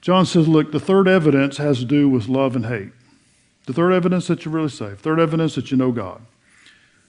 John 0.00 0.24
says, 0.24 0.46
look, 0.46 0.72
the 0.72 0.80
third 0.80 1.08
evidence 1.08 1.56
has 1.56 1.80
to 1.80 1.84
do 1.84 2.08
with 2.08 2.28
love 2.28 2.56
and 2.56 2.66
hate. 2.66 2.92
The 3.66 3.72
third 3.72 3.92
evidence 3.92 4.28
that 4.28 4.44
you're 4.44 4.54
really 4.54 4.68
saved. 4.68 5.00
Third 5.00 5.18
evidence 5.18 5.56
that 5.56 5.70
you 5.70 5.76
know 5.76 5.90
God. 5.90 6.22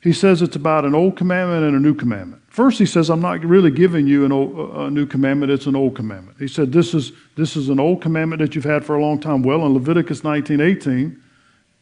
He 0.01 0.13
says 0.13 0.41
it's 0.41 0.55
about 0.55 0.85
an 0.85 0.95
old 0.95 1.17
commandment 1.17 1.63
and 1.63 1.75
a 1.75 1.79
new 1.79 1.93
commandment. 1.93 2.41
First, 2.47 2.79
he 2.79 2.85
says, 2.85 3.09
I'm 3.09 3.21
not 3.21 3.43
really 3.43 3.71
giving 3.71 4.07
you 4.07 4.31
old, 4.31 4.75
a 4.75 4.89
new 4.89 5.05
commandment, 5.05 5.51
it's 5.51 5.65
an 5.65 5.75
old 5.75 5.95
commandment. 5.95 6.37
He 6.39 6.47
said, 6.47 6.71
this 6.71 6.93
is, 6.93 7.11
this 7.35 7.55
is 7.55 7.69
an 7.69 7.79
old 7.79 8.01
commandment 8.01 8.41
that 8.41 8.55
you've 8.55 8.63
had 8.63 8.85
for 8.85 8.95
a 8.95 9.01
long 9.01 9.19
time. 9.19 9.43
Well, 9.43 9.65
in 9.65 9.73
Leviticus 9.73 10.23
19 10.23 10.61
18, 10.61 11.21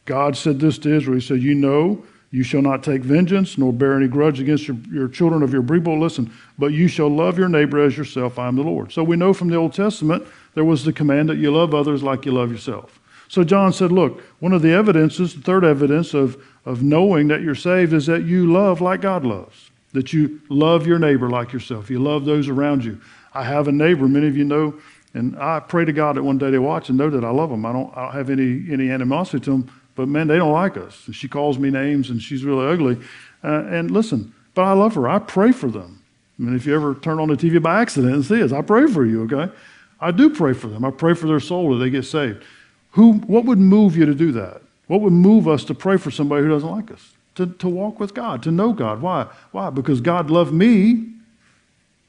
God 0.06 0.36
said 0.36 0.60
this 0.60 0.78
to 0.78 0.94
Israel. 0.94 1.18
He 1.18 1.26
said, 1.26 1.42
You 1.42 1.54
know, 1.54 2.04
you 2.36 2.42
shall 2.42 2.60
not 2.60 2.82
take 2.82 3.00
vengeance, 3.00 3.56
nor 3.56 3.72
bear 3.72 3.96
any 3.96 4.08
grudge 4.08 4.40
against 4.40 4.68
your, 4.68 4.76
your 4.92 5.08
children 5.08 5.42
of 5.42 5.54
your 5.54 5.62
people. 5.62 5.98
Listen, 5.98 6.30
but 6.58 6.66
you 6.66 6.86
shall 6.86 7.08
love 7.08 7.38
your 7.38 7.48
neighbor 7.48 7.82
as 7.82 7.96
yourself. 7.96 8.38
I 8.38 8.46
am 8.46 8.56
the 8.56 8.62
Lord. 8.62 8.92
So 8.92 9.02
we 9.02 9.16
know 9.16 9.32
from 9.32 9.48
the 9.48 9.56
Old 9.56 9.72
Testament 9.72 10.22
there 10.52 10.62
was 10.62 10.84
the 10.84 10.92
command 10.92 11.30
that 11.30 11.38
you 11.38 11.50
love 11.50 11.74
others 11.74 12.02
like 12.02 12.26
you 12.26 12.32
love 12.32 12.52
yourself. 12.52 13.00
So 13.28 13.42
John 13.42 13.72
said, 13.72 13.90
Look, 13.90 14.20
one 14.38 14.52
of 14.52 14.60
the 14.60 14.72
evidences, 14.72 15.34
the 15.34 15.40
third 15.40 15.64
evidence 15.64 16.12
of, 16.12 16.36
of 16.66 16.82
knowing 16.82 17.28
that 17.28 17.40
you're 17.40 17.54
saved 17.54 17.94
is 17.94 18.04
that 18.04 18.24
you 18.24 18.52
love 18.52 18.82
like 18.82 19.00
God 19.00 19.24
loves, 19.24 19.70
that 19.94 20.12
you 20.12 20.38
love 20.50 20.86
your 20.86 20.98
neighbor 20.98 21.30
like 21.30 21.54
yourself. 21.54 21.88
You 21.88 22.00
love 22.00 22.26
those 22.26 22.48
around 22.48 22.84
you. 22.84 23.00
I 23.32 23.44
have 23.44 23.66
a 23.66 23.72
neighbor, 23.72 24.08
many 24.08 24.26
of 24.26 24.36
you 24.36 24.44
know, 24.44 24.78
and 25.14 25.38
I 25.38 25.60
pray 25.60 25.86
to 25.86 25.92
God 25.94 26.16
that 26.16 26.22
one 26.22 26.36
day 26.36 26.50
they 26.50 26.58
watch 26.58 26.90
and 26.90 26.98
know 26.98 27.08
that 27.08 27.24
I 27.24 27.30
love 27.30 27.48
them. 27.48 27.64
I 27.64 27.72
don't, 27.72 27.96
I 27.96 28.02
don't 28.02 28.12
have 28.12 28.28
any, 28.28 28.70
any 28.70 28.90
animosity 28.90 29.42
to 29.46 29.52
them, 29.52 29.72
but 29.96 30.06
man, 30.08 30.28
they 30.28 30.36
don't 30.36 30.52
like 30.52 30.76
us. 30.76 31.08
She 31.12 31.26
calls 31.26 31.58
me 31.58 31.70
names 31.70 32.10
and 32.10 32.22
she's 32.22 32.44
really 32.44 32.66
ugly. 32.66 32.98
Uh, 33.42 33.64
and 33.64 33.90
listen, 33.90 34.32
but 34.54 34.62
I 34.62 34.72
love 34.72 34.94
her. 34.94 35.08
I 35.08 35.18
pray 35.18 35.50
for 35.50 35.68
them. 35.68 36.02
I 36.38 36.42
mean, 36.42 36.54
if 36.54 36.66
you 36.66 36.74
ever 36.74 36.94
turn 36.94 37.18
on 37.18 37.28
the 37.28 37.36
TV 37.36 37.60
by 37.60 37.80
accident 37.80 38.14
and 38.14 38.24
see 38.24 38.42
us, 38.42 38.52
I 38.52 38.60
pray 38.60 38.86
for 38.86 39.04
you, 39.04 39.24
okay? 39.24 39.52
I 40.00 40.10
do 40.10 40.28
pray 40.30 40.52
for 40.52 40.68
them. 40.68 40.84
I 40.84 40.90
pray 40.90 41.14
for 41.14 41.26
their 41.26 41.40
soul 41.40 41.72
that 41.72 41.82
they 41.82 41.90
get 41.90 42.04
saved. 42.04 42.44
Who, 42.92 43.14
what 43.14 43.46
would 43.46 43.58
move 43.58 43.96
you 43.96 44.04
to 44.04 44.14
do 44.14 44.32
that? 44.32 44.60
What 44.86 45.00
would 45.00 45.12
move 45.12 45.48
us 45.48 45.64
to 45.64 45.74
pray 45.74 45.96
for 45.96 46.10
somebody 46.10 46.44
who 46.44 46.50
doesn't 46.50 46.70
like 46.70 46.90
us? 46.90 47.14
To, 47.36 47.46
to 47.46 47.68
walk 47.68 47.98
with 47.98 48.14
God, 48.14 48.42
to 48.44 48.50
know 48.50 48.72
God. 48.72 49.00
Why? 49.02 49.26
Why? 49.50 49.70
Because 49.70 50.00
God 50.00 50.30
loved 50.30 50.52
me. 50.52 51.08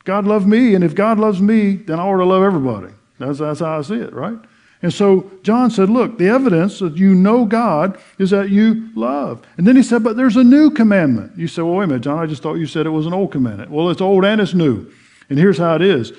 God 0.04 0.26
loved 0.26 0.48
me, 0.48 0.74
and 0.74 0.84
if 0.84 0.96
God 0.96 1.20
loves 1.20 1.42
me, 1.42 1.76
then 1.76 2.00
I 2.00 2.04
ought 2.04 2.18
to 2.18 2.26
love 2.26 2.44
everybody. 2.44 2.94
That's, 3.20 3.40
that's 3.40 3.60
how 3.60 3.80
I 3.80 3.82
see 3.82 3.96
it, 3.96 4.14
right? 4.14 4.38
And 4.82 4.94
so 4.94 5.32
John 5.42 5.72
said, 5.72 5.90
Look, 5.90 6.18
the 6.18 6.28
evidence 6.28 6.80
that 6.80 6.98
you 6.98 7.16
know 7.16 7.46
God 7.46 8.00
is 8.20 8.30
that 8.30 8.50
you 8.50 8.90
love. 8.96 9.46
And 9.58 9.66
then 9.66 9.76
he 9.76 9.84
said, 9.84 10.04
But 10.04 10.18
there's 10.18 10.36
a 10.36 10.44
new 10.44 10.70
commandment. 10.70 11.38
You 11.38 11.48
say, 11.48 11.62
Well, 11.62 11.76
wait 11.76 11.86
a 11.86 11.88
minute, 11.88 12.04
John, 12.04 12.20
I 12.20 12.28
just 12.28 12.44
thought 12.44 12.56
you 12.56 12.68
said 12.68 12.86
it 12.86 12.92
was 12.92 13.08
an 13.08 13.14
old 13.14 13.32
commandment. 13.32 13.72
Well, 13.72 13.90
it's 13.90 14.02
old 14.02 14.24
and 14.24 14.40
it's 14.40 14.54
new. 14.54 14.92
And 15.30 15.40
here's 15.40 15.58
how 15.58 15.76
it 15.76 15.82
is 15.82 16.14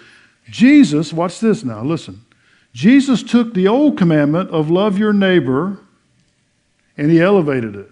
Jesus, 0.50 1.12
watch 1.12 1.40
this 1.40 1.64
now, 1.64 1.82
listen. 1.82 2.24
Jesus 2.72 3.22
took 3.22 3.54
the 3.54 3.68
old 3.68 3.96
commandment 3.96 4.50
of 4.50 4.70
love 4.70 4.98
your 4.98 5.12
neighbor 5.12 5.78
and 6.96 7.10
he 7.10 7.20
elevated 7.20 7.76
it. 7.76 7.90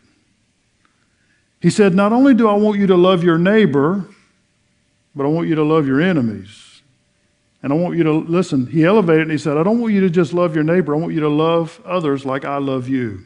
He 1.60 1.70
said, 1.70 1.94
Not 1.94 2.12
only 2.12 2.34
do 2.34 2.48
I 2.48 2.54
want 2.54 2.78
you 2.78 2.86
to 2.88 2.96
love 2.96 3.22
your 3.22 3.38
neighbor, 3.38 4.04
but 5.14 5.24
I 5.24 5.28
want 5.28 5.48
you 5.48 5.54
to 5.54 5.64
love 5.64 5.86
your 5.86 6.00
enemies. 6.00 6.65
And 7.66 7.72
I 7.72 7.76
want 7.78 7.96
you 7.96 8.04
to 8.04 8.12
listen. 8.12 8.68
He 8.68 8.84
elevated 8.84 9.22
and 9.22 9.32
he 9.32 9.38
said, 9.38 9.56
I 9.56 9.64
don't 9.64 9.80
want 9.80 9.92
you 9.92 10.00
to 10.02 10.08
just 10.08 10.32
love 10.32 10.54
your 10.54 10.62
neighbor. 10.62 10.94
I 10.94 10.98
want 10.98 11.14
you 11.14 11.20
to 11.22 11.28
love 11.28 11.82
others 11.84 12.24
like 12.24 12.44
I 12.44 12.58
love 12.58 12.88
you. 12.88 13.24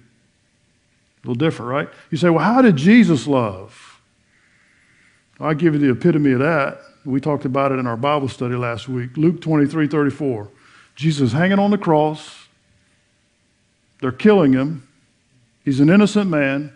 A 1.22 1.29
little 1.29 1.35
different, 1.35 1.70
right? 1.70 1.88
You 2.11 2.16
say, 2.16 2.31
well, 2.31 2.42
how 2.42 2.62
did 2.62 2.76
Jesus 2.76 3.26
love? 3.26 4.00
I'll 5.38 5.53
give 5.53 5.74
you 5.74 5.81
the 5.81 5.90
epitome 5.90 6.33
of 6.33 6.38
that. 6.38 6.81
We 7.05 7.20
talked 7.20 7.44
about 7.44 7.70
it 7.70 7.81
in 7.81 7.87
our 7.87 7.98
Bible 7.98 8.29
study 8.29 8.55
last 8.55 8.88
week. 8.88 9.14
Luke 9.18 9.42
23 9.42 9.87
34. 9.87 10.48
Jesus 10.96 11.33
hanging 11.33 11.59
on 11.59 11.70
the 11.70 11.76
cross. 11.76 12.48
They're 14.00 14.11
killing 14.11 14.55
him. 14.55 14.88
He's 15.66 15.81
an 15.81 15.90
innocent 15.90 16.31
man. 16.31 16.74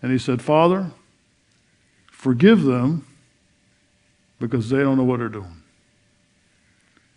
And 0.00 0.10
he 0.10 0.16
said, 0.16 0.40
Father, 0.40 0.92
forgive 2.10 2.62
them 2.62 3.06
because 4.40 4.70
they 4.70 4.78
don't 4.78 4.96
know 4.96 5.04
what 5.04 5.18
they're 5.18 5.28
doing. 5.28 5.57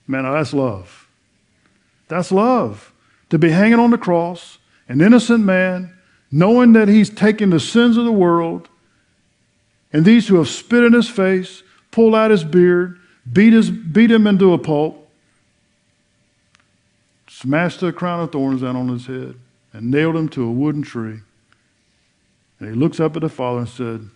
Man, 0.07 0.25
oh, 0.25 0.33
that's 0.33 0.53
love. 0.53 1.07
That's 2.07 2.31
love. 2.31 2.91
To 3.29 3.39
be 3.39 3.51
hanging 3.51 3.79
on 3.79 3.91
the 3.91 3.97
cross, 3.97 4.57
an 4.89 5.01
innocent 5.01 5.43
man, 5.45 5.93
knowing 6.31 6.73
that 6.73 6.87
he's 6.87 7.09
taken 7.09 7.49
the 7.49 7.59
sins 7.59 7.97
of 7.97 8.05
the 8.05 8.11
world, 8.11 8.67
and 9.93 10.05
these 10.05 10.27
who 10.27 10.35
have 10.35 10.49
spit 10.49 10.83
in 10.83 10.93
his 10.93 11.09
face, 11.09 11.63
pulled 11.91 12.15
out 12.15 12.31
his 12.31 12.43
beard, 12.43 12.99
beat, 13.31 13.53
his, 13.53 13.69
beat 13.69 14.11
him 14.11 14.27
into 14.27 14.53
a 14.53 14.57
pulp, 14.57 15.09
smashed 17.27 17.81
a 17.83 17.91
crown 17.91 18.19
of 18.19 18.31
thorns 18.31 18.61
down 18.61 18.75
on 18.75 18.87
his 18.87 19.05
head, 19.05 19.35
and 19.73 19.89
nailed 19.91 20.15
him 20.15 20.29
to 20.29 20.43
a 20.43 20.51
wooden 20.51 20.81
tree. 20.81 21.19
And 22.59 22.69
he 22.69 22.75
looks 22.75 22.99
up 22.99 23.15
at 23.15 23.21
the 23.21 23.29
Father 23.29 23.59
and 23.59 23.69
said, 23.69 24.09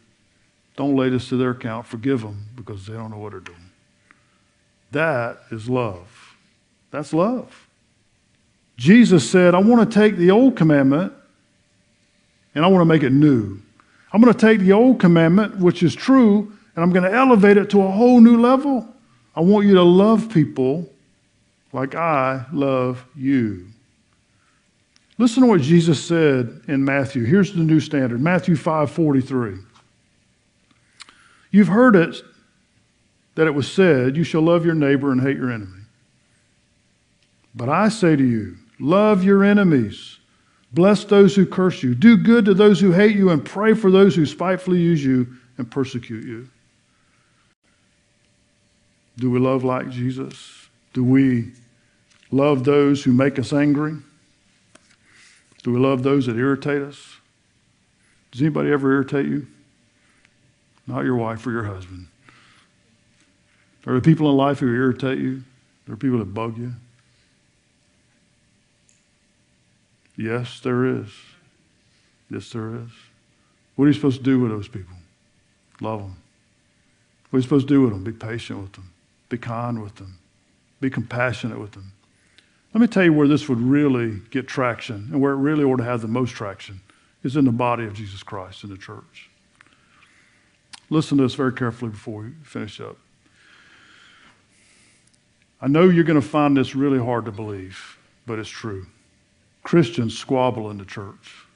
Don't 0.77 0.95
lay 0.95 1.09
this 1.09 1.29
to 1.29 1.37
their 1.37 1.51
account. 1.51 1.87
Forgive 1.87 2.21
them 2.21 2.45
because 2.55 2.85
they 2.85 2.93
don't 2.93 3.11
know 3.11 3.17
what 3.17 3.31
they're 3.31 3.39
doing. 3.39 3.64
That 4.95 5.39
is 5.51 5.69
love. 5.69 6.37
That's 6.89 7.11
love. 7.11 7.67
Jesus 8.77 9.29
said, 9.29 9.53
I 9.53 9.59
want 9.59 9.91
to 9.91 9.99
take 9.99 10.15
the 10.15 10.31
old 10.31 10.55
commandment 10.55 11.11
and 12.55 12.63
I 12.63 12.69
want 12.69 12.79
to 12.79 12.85
make 12.85 13.03
it 13.03 13.11
new. 13.11 13.59
I'm 14.13 14.21
going 14.21 14.33
to 14.33 14.39
take 14.39 14.61
the 14.61 14.71
old 14.71 15.01
commandment, 15.01 15.57
which 15.57 15.83
is 15.83 15.93
true, 15.93 16.49
and 16.75 16.83
I'm 16.83 16.91
going 16.93 17.03
to 17.03 17.13
elevate 17.13 17.57
it 17.57 17.69
to 17.71 17.81
a 17.81 17.91
whole 17.91 18.21
new 18.21 18.39
level. 18.39 18.87
I 19.35 19.41
want 19.41 19.65
you 19.65 19.73
to 19.73 19.83
love 19.83 20.29
people 20.29 20.89
like 21.73 21.93
I 21.93 22.45
love 22.53 23.05
you. 23.17 23.67
Listen 25.17 25.43
to 25.43 25.49
what 25.49 25.59
Jesus 25.59 26.01
said 26.01 26.61
in 26.69 26.85
Matthew. 26.85 27.25
Here's 27.25 27.51
the 27.51 27.59
new 27.59 27.81
standard 27.81 28.21
Matthew 28.21 28.55
5 28.55 28.91
43. 28.91 29.57
You've 31.51 31.67
heard 31.67 31.97
it 31.97 32.15
that 33.35 33.47
it 33.47 33.53
was 33.53 33.71
said, 33.71 34.17
You 34.17 34.23
shall 34.23 34.41
love 34.41 34.65
your 34.65 34.75
neighbor 34.75 35.11
and 35.11 35.21
hate 35.21 35.37
your 35.37 35.51
enemy. 35.51 35.83
But 37.53 37.69
I 37.69 37.89
say 37.89 38.15
to 38.15 38.23
you, 38.23 38.57
love 38.79 39.23
your 39.23 39.43
enemies, 39.43 40.17
bless 40.73 41.05
those 41.05 41.35
who 41.35 41.45
curse 41.45 41.83
you, 41.83 41.95
do 41.95 42.17
good 42.17 42.45
to 42.45 42.53
those 42.53 42.79
who 42.81 42.91
hate 42.91 43.15
you, 43.15 43.29
and 43.29 43.45
pray 43.45 43.73
for 43.73 43.89
those 43.89 44.15
who 44.15 44.25
spitefully 44.25 44.79
use 44.79 45.03
you 45.03 45.27
and 45.57 45.69
persecute 45.69 46.25
you. 46.25 46.49
Do 49.17 49.31
we 49.31 49.39
love 49.39 49.63
like 49.63 49.89
Jesus? 49.89 50.67
Do 50.93 51.03
we 51.03 51.51
love 52.31 52.65
those 52.65 53.03
who 53.03 53.13
make 53.13 53.39
us 53.39 53.53
angry? 53.53 53.95
Do 55.63 55.71
we 55.71 55.79
love 55.79 56.03
those 56.03 56.25
that 56.25 56.35
irritate 56.35 56.81
us? 56.81 57.17
Does 58.31 58.41
anybody 58.41 58.71
ever 58.71 58.91
irritate 58.91 59.27
you? 59.27 59.47
Not 60.85 61.05
your 61.05 61.15
wife 61.15 61.47
or 61.47 61.51
your 61.51 61.63
husband. 61.63 62.07
Are 63.85 63.93
there 63.93 64.01
people 64.01 64.29
in 64.29 64.37
life 64.37 64.59
who 64.59 64.67
irritate 64.67 65.19
you? 65.19 65.43
There 65.85 65.93
are 65.93 65.97
people 65.97 66.19
that 66.19 66.33
bug 66.33 66.57
you. 66.57 66.73
Yes, 70.17 70.59
there 70.61 70.85
is. 70.85 71.09
Yes, 72.29 72.49
there 72.51 72.75
is. 72.75 72.89
What 73.75 73.85
are 73.85 73.87
you 73.89 73.93
supposed 73.93 74.17
to 74.19 74.23
do 74.23 74.39
with 74.39 74.51
those 74.51 74.67
people? 74.67 74.95
Love 75.81 75.99
them. 75.99 76.15
What 77.29 77.37
are 77.37 77.39
you 77.39 77.43
supposed 77.43 77.67
to 77.67 77.73
do 77.73 77.81
with 77.81 77.91
them? 77.91 78.03
Be 78.03 78.13
patient 78.13 78.61
with 78.61 78.73
them. 78.73 78.91
Be 79.29 79.37
kind 79.37 79.81
with 79.83 79.95
them. 79.95 80.17
Be 80.79 80.89
compassionate 80.89 81.59
with 81.59 81.73
them. 81.73 81.91
Let 82.73 82.81
me 82.81 82.87
tell 82.87 83.03
you 83.03 83.13
where 83.13 83.27
this 83.27 83.47
would 83.47 83.59
really 83.59 84.21
get 84.31 84.47
traction 84.47 85.09
and 85.11 85.21
where 85.21 85.33
it 85.33 85.37
really 85.37 85.63
ought 85.63 85.77
to 85.77 85.83
have 85.83 86.01
the 86.01 86.07
most 86.07 86.31
traction 86.31 86.81
is 87.23 87.35
in 87.35 87.45
the 87.45 87.51
body 87.51 87.85
of 87.85 87.93
Jesus 87.93 88.23
Christ 88.23 88.63
in 88.63 88.69
the 88.69 88.77
church. 88.77 89.29
Listen 90.89 91.17
to 91.17 91.23
this 91.23 91.35
very 91.35 91.53
carefully 91.53 91.91
before 91.91 92.23
we 92.23 92.31
finish 92.43 92.79
up. 92.79 92.97
I 95.65 95.67
know 95.67 95.89
you're 95.89 96.03
going 96.03 96.21
to 96.21 96.27
find 96.27 96.55
this 96.55 96.75
really 96.75 96.99
hard 96.99 97.25
to 97.25 97.31
believe, 97.31 97.97
but 98.27 98.37
it's 98.37 98.47
true. 98.47 98.85
Christians 99.63 100.15
squabble 100.15 100.69
in 100.69 100.77
the 100.77 100.85
church. 100.85 101.47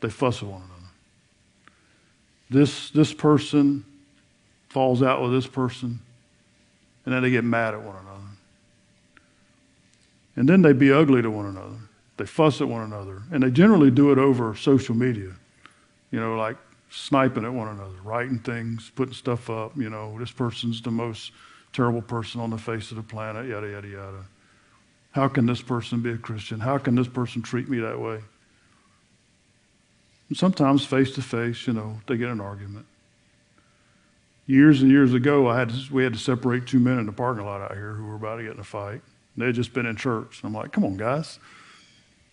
They 0.00 0.08
fuss 0.08 0.40
with 0.40 0.52
one 0.52 0.62
another. 0.62 0.92
This, 2.48 2.90
this 2.90 3.12
person 3.12 3.84
falls 4.68 5.02
out 5.02 5.20
with 5.20 5.32
this 5.32 5.48
person, 5.48 5.98
and 7.04 7.12
then 7.12 7.24
they 7.24 7.30
get 7.30 7.42
mad 7.42 7.74
at 7.74 7.82
one 7.82 7.96
another. 7.96 8.30
And 10.36 10.48
then 10.48 10.62
they 10.62 10.72
be 10.72 10.92
ugly 10.92 11.22
to 11.22 11.30
one 11.30 11.46
another. 11.46 11.78
They 12.18 12.26
fuss 12.26 12.60
at 12.60 12.68
one 12.68 12.84
another. 12.84 13.22
And 13.32 13.42
they 13.42 13.50
generally 13.50 13.90
do 13.90 14.12
it 14.12 14.18
over 14.18 14.54
social 14.54 14.94
media, 14.94 15.32
you 16.12 16.20
know, 16.20 16.36
like 16.36 16.56
sniping 16.90 17.44
at 17.44 17.52
one 17.52 17.66
another, 17.66 17.96
writing 18.04 18.38
things, 18.38 18.92
putting 18.94 19.14
stuff 19.14 19.50
up, 19.50 19.76
you 19.76 19.90
know, 19.90 20.16
this 20.20 20.30
person's 20.30 20.80
the 20.80 20.92
most 20.92 21.32
terrible 21.76 22.00
person 22.00 22.40
on 22.40 22.48
the 22.48 22.58
face 22.58 22.90
of 22.90 22.96
the 22.96 23.02
planet, 23.02 23.46
yada, 23.46 23.68
yada, 23.68 23.86
yada. 23.86 24.24
How 25.12 25.28
can 25.28 25.44
this 25.44 25.60
person 25.60 26.00
be 26.00 26.10
a 26.10 26.16
Christian? 26.16 26.58
How 26.58 26.78
can 26.78 26.94
this 26.94 27.06
person 27.06 27.42
treat 27.42 27.68
me 27.68 27.78
that 27.80 28.00
way? 28.00 28.20
And 30.28 30.36
sometimes 30.36 30.86
face 30.86 31.12
to 31.12 31.22
face, 31.22 31.66
you 31.66 31.74
know, 31.74 32.00
they 32.06 32.16
get 32.16 32.30
an 32.30 32.40
argument. 32.40 32.86
Years 34.46 34.80
and 34.80 34.90
years 34.90 35.12
ago, 35.12 35.48
I 35.48 35.58
had 35.58 35.70
to, 35.70 35.92
we 35.92 36.02
had 36.02 36.14
to 36.14 36.18
separate 36.18 36.66
two 36.66 36.80
men 36.80 36.98
in 36.98 37.06
the 37.06 37.12
parking 37.12 37.44
lot 37.44 37.60
out 37.60 37.74
here 37.74 37.92
who 37.92 38.06
were 38.06 38.14
about 38.14 38.36
to 38.36 38.42
get 38.42 38.52
in 38.52 38.60
a 38.60 38.64
fight. 38.64 39.02
They 39.36 39.46
had 39.46 39.54
just 39.54 39.74
been 39.74 39.86
in 39.86 39.96
church. 39.96 40.40
I'm 40.42 40.54
like, 40.54 40.72
come 40.72 40.84
on, 40.84 40.96
guys. 40.96 41.38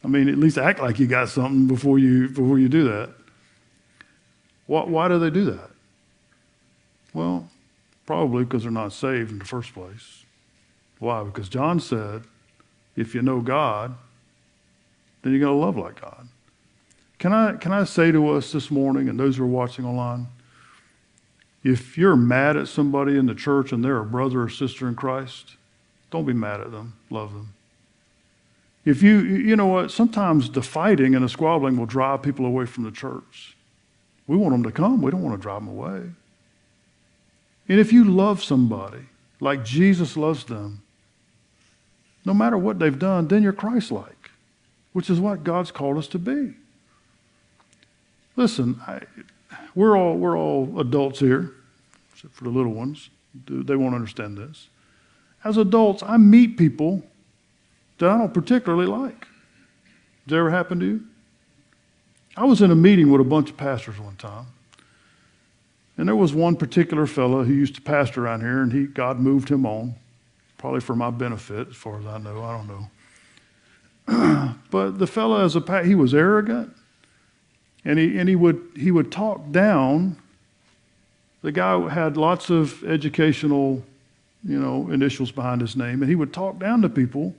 I 0.03 0.07
mean, 0.07 0.29
at 0.29 0.37
least 0.37 0.57
act 0.57 0.79
like 0.79 0.99
you 0.99 1.07
got 1.07 1.29
something 1.29 1.67
before 1.67 1.99
you 1.99 2.29
before 2.29 2.59
you 2.59 2.69
do 2.69 2.85
that. 2.85 3.13
Why, 4.67 4.83
why 4.83 5.07
do 5.07 5.19
they 5.19 5.29
do 5.29 5.45
that? 5.45 5.69
Well, 7.13 7.49
probably 8.05 8.43
because 8.43 8.63
they're 8.63 8.71
not 8.71 8.93
saved 8.93 9.31
in 9.31 9.39
the 9.39 9.45
first 9.45 9.73
place. 9.73 10.23
Why? 10.99 11.23
Because 11.23 11.49
John 11.49 11.79
said, 11.79 12.23
if 12.95 13.15
you 13.15 13.21
know 13.21 13.41
God, 13.41 13.95
then 15.21 15.31
you're 15.31 15.41
going 15.41 15.57
to 15.57 15.65
love 15.65 15.77
like 15.77 15.99
God. 15.99 16.27
Can 17.19 17.33
I, 17.33 17.53
can 17.53 17.71
I 17.71 17.85
say 17.85 18.11
to 18.11 18.31
us 18.31 18.51
this 18.51 18.69
morning 18.69 19.07
and 19.07 19.19
those 19.19 19.37
who 19.37 19.43
are 19.43 19.47
watching 19.47 19.85
online, 19.85 20.27
if 21.63 21.97
you're 21.97 22.17
mad 22.17 22.57
at 22.57 22.67
somebody 22.67 23.17
in 23.17 23.25
the 23.25 23.35
church 23.35 23.71
and 23.71 23.83
they're 23.83 23.99
a 23.99 24.05
brother 24.05 24.41
or 24.41 24.49
sister 24.49 24.87
in 24.87 24.95
Christ, 24.95 25.55
don't 26.11 26.25
be 26.25 26.33
mad 26.33 26.59
at 26.59 26.71
them. 26.71 26.93
Love 27.09 27.33
them. 27.33 27.53
If 28.85 29.01
you, 29.01 29.19
you 29.19 29.55
know 29.55 29.67
what, 29.67 29.91
sometimes 29.91 30.49
the 30.49 30.61
fighting 30.61 31.15
and 31.15 31.23
the 31.23 31.29
squabbling 31.29 31.77
will 31.77 31.85
drive 31.85 32.21
people 32.21 32.45
away 32.45 32.65
from 32.65 32.83
the 32.83 32.91
church. 32.91 33.55
We 34.27 34.35
want 34.35 34.53
them 34.53 34.63
to 34.63 34.71
come, 34.71 35.01
we 35.01 35.11
don't 35.11 35.23
want 35.23 35.35
to 35.37 35.41
drive 35.41 35.61
them 35.61 35.69
away. 35.69 36.01
And 37.67 37.79
if 37.79 37.93
you 37.93 38.03
love 38.03 38.43
somebody 38.43 39.05
like 39.39 39.63
Jesus 39.63 40.17
loves 40.17 40.43
them, 40.45 40.81
no 42.25 42.33
matter 42.33 42.57
what 42.57 42.79
they've 42.79 42.97
done, 42.97 43.27
then 43.27 43.43
you're 43.43 43.53
Christ 43.53 43.91
like, 43.91 44.31
which 44.93 45.09
is 45.09 45.19
what 45.19 45.43
God's 45.43 45.71
called 45.71 45.97
us 45.97 46.07
to 46.09 46.19
be. 46.19 46.53
Listen, 48.35 48.79
I, 48.87 49.01
we're, 49.75 49.97
all, 49.97 50.17
we're 50.17 50.37
all 50.37 50.79
adults 50.79 51.19
here, 51.19 51.51
except 52.13 52.33
for 52.33 52.45
the 52.45 52.49
little 52.49 52.73
ones. 52.73 53.09
They 53.47 53.75
won't 53.75 53.95
understand 53.95 54.37
this. 54.37 54.69
As 55.43 55.57
adults, 55.57 56.03
I 56.03 56.17
meet 56.17 56.57
people 56.57 57.03
that 57.97 58.09
I 58.09 58.17
don't 58.17 58.33
particularly 58.33 58.85
like. 58.85 59.21
Does 60.25 60.31
that 60.31 60.37
ever 60.37 60.51
happen 60.51 60.79
to 60.79 60.85
you? 60.85 61.03
I 62.35 62.45
was 62.45 62.61
in 62.61 62.71
a 62.71 62.75
meeting 62.75 63.11
with 63.11 63.21
a 63.21 63.25
bunch 63.25 63.49
of 63.49 63.57
pastors 63.57 63.99
one 63.99 64.15
time. 64.15 64.47
And 65.97 66.07
there 66.07 66.15
was 66.15 66.33
one 66.33 66.55
particular 66.55 67.05
fellow 67.05 67.43
who 67.43 67.53
used 67.53 67.75
to 67.75 67.81
pastor 67.81 68.25
around 68.25 68.41
here, 68.41 68.61
and 68.61 68.71
he, 68.71 68.85
God 68.85 69.19
moved 69.19 69.49
him 69.49 69.65
on, 69.65 69.95
probably 70.57 70.79
for 70.79 70.95
my 70.95 71.11
benefit, 71.11 71.69
as 71.69 71.75
far 71.75 71.99
as 71.99 72.05
I 72.05 72.17
know. 72.17 72.41
I 72.41 72.57
don't 72.57 72.67
know. 72.67 74.55
but 74.71 74.97
the 74.97 75.07
fellow, 75.07 75.43
as 75.43 75.55
a 75.55 75.83
he 75.83 75.95
was 75.95 76.13
arrogant, 76.13 76.75
and 77.85 77.99
he 77.99 78.17
and 78.17 78.27
he 78.27 78.35
would 78.35 78.61
he 78.75 78.91
would 78.91 79.11
talk 79.11 79.51
down. 79.51 80.17
The 81.41 81.51
guy 81.51 81.89
had 81.89 82.17
lots 82.17 82.49
of 82.49 82.83
educational, 82.85 83.83
you 84.43 84.59
know, 84.59 84.89
initials 84.89 85.31
behind 85.31 85.61
his 85.61 85.75
name, 85.75 86.01
and 86.01 86.09
he 86.09 86.15
would 86.15 86.33
talk 86.33 86.57
down 86.57 86.81
to 86.81 86.89
people 86.89 87.35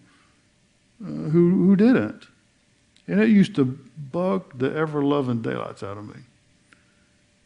uh, 1.02 1.08
who 1.08 1.66
who 1.66 1.76
didn't, 1.76 2.28
and 3.08 3.20
it 3.20 3.30
used 3.30 3.56
to 3.56 3.64
bug 4.12 4.56
the 4.56 4.72
ever 4.74 5.02
loving 5.02 5.42
daylights 5.42 5.82
out 5.82 5.98
of 5.98 6.06
me. 6.06 6.22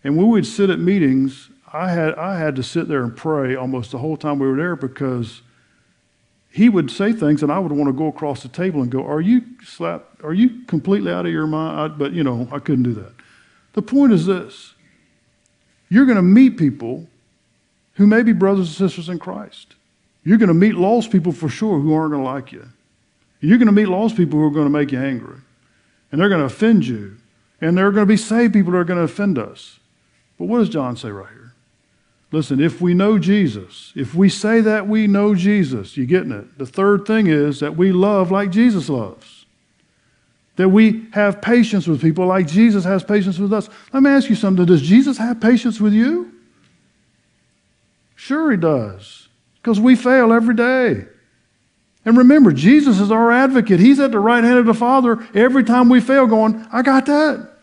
And 0.05 0.17
when 0.17 0.29
we'd 0.29 0.47
sit 0.47 0.71
at 0.71 0.79
meetings, 0.79 1.51
I 1.73 1.91
had, 1.91 2.15
I 2.15 2.39
had 2.39 2.57
to 2.57 2.63
sit 2.63 2.89
there 2.89 3.03
and 3.03 3.17
pray 3.17 3.55
almost 3.55 3.91
the 3.91 3.99
whole 3.99 4.17
time 4.17 4.39
we 4.39 4.47
were 4.47 4.57
there 4.57 4.77
because 4.77 5.43
he 6.51 6.69
would 6.69 6.91
say 6.91 7.13
things 7.13 7.43
and 7.43 7.53
I 7.53 7.59
would 7.59 7.73
want 7.73 7.89
to 7.89 7.93
go 7.93 8.07
across 8.07 8.43
the 8.43 8.49
table 8.49 8.81
and 8.81 8.91
go, 8.91 9.05
Are 9.05 9.21
you 9.21 9.43
slap? 9.65 10.05
Are 10.23 10.33
you 10.33 10.65
completely 10.67 11.13
out 11.13 11.27
of 11.27 11.33
your 11.33 11.47
mind? 11.47 11.79
I, 11.79 11.89
but, 11.89 12.13
you 12.13 12.25
know, 12.25 12.49
I 12.51 12.59
couldn't 12.59 12.85
do 12.85 12.95
that. 12.95 13.13
The 13.75 13.83
point 13.83 14.13
is 14.13 14.27
this 14.27 14.75
you're 15.89 16.07
going 16.07 16.17
to 16.17 16.23
meet 16.23 16.57
people 16.57 17.07
who 17.95 18.07
may 18.07 18.23
be 18.23 18.33
brothers 18.33 18.69
and 18.69 18.91
sisters 18.91 19.09
in 19.09 19.19
Christ. 19.19 19.75
You're 20.25 20.39
going 20.39 20.49
to 20.49 20.55
meet 20.55 20.75
lost 20.75 21.11
people 21.11 21.33
for 21.33 21.49
sure 21.49 21.81
who 21.81 21.95
aren't 21.95 22.13
going 22.13 22.23
to 22.23 22.29
like 22.29 22.53
you. 22.53 22.69
You're 23.41 23.59
going 23.59 23.67
to 23.67 23.73
meet 23.73 23.89
lost 23.89 24.17
people 24.17 24.39
who 24.39 24.45
are 24.45 24.51
going 24.51 24.67
to 24.67 24.71
make 24.71 24.93
you 24.93 24.99
angry. 24.99 25.37
And 26.11 26.21
they're 26.21 26.29
going 26.29 26.41
to 26.41 26.47
offend 26.47 26.87
you. 26.87 27.17
And 27.61 27.77
there 27.77 27.87
are 27.87 27.93
going 27.93 28.07
to 28.07 28.13
be 28.13 28.17
saved 28.17 28.53
people 28.53 28.73
that 28.73 28.79
are 28.79 28.85
going 28.85 28.99
to 28.99 29.05
offend 29.05 29.39
us. 29.39 29.79
But 30.39 30.47
what 30.47 30.59
does 30.59 30.69
John 30.69 30.97
say 30.97 31.11
right 31.11 31.29
here? 31.29 31.55
Listen, 32.31 32.61
if 32.61 32.81
we 32.81 32.95
know 32.95 33.19
Jesus, 33.19 33.93
if 33.97 34.15
we 34.15 34.29
say 34.29 34.61
that 34.61 34.87
we 34.87 35.07
know 35.07 35.35
Jesus, 35.35 35.97
you 35.97 36.07
getting 36.07 36.33
it? 36.33 36.59
The 36.59 36.67
third 36.67 37.07
thing 37.07 37.27
is 37.27 37.61
that 37.61 37.77
we 37.77 37.91
love 37.91 38.31
like 38.31 38.51
Jesus 38.51 38.89
loves. 38.89 39.47
That 40.57 40.69
we 40.69 41.07
have 41.13 41.41
patience 41.41 41.87
with 41.87 42.03
people 42.03 42.27
like 42.27 42.47
Jesus 42.47 42.85
has 42.85 43.03
patience 43.03 43.39
with 43.39 43.53
us. 43.53 43.71
Let 43.93 44.03
me 44.03 44.11
ask 44.11 44.29
you 44.29 44.37
something. 44.37 44.67
Does 44.67 44.83
Jesus 44.83 45.17
have 45.17 45.41
patience 45.41 45.81
with 45.81 45.93
you? 45.93 46.33
Sure, 48.15 48.51
he 48.51 48.57
does. 48.57 49.29
Because 49.57 49.81
we 49.81 49.97
fail 49.97 50.33
every 50.33 50.55
day. 50.55 51.07
And 52.05 52.17
remember, 52.17 52.53
Jesus 52.53 53.01
is 53.01 53.11
our 53.11 53.31
advocate. 53.31 53.81
He's 53.81 54.01
at 54.01 54.11
the 54.11 54.19
right 54.19 54.43
hand 54.43 54.59
of 54.59 54.67
the 54.67 54.75
Father 54.75 55.27
every 55.35 55.65
time 55.65 55.89
we 55.89 56.01
fail, 56.01 56.27
going, 56.27 56.67
I 56.73 56.83
got 56.83 57.07
that. 57.07 57.55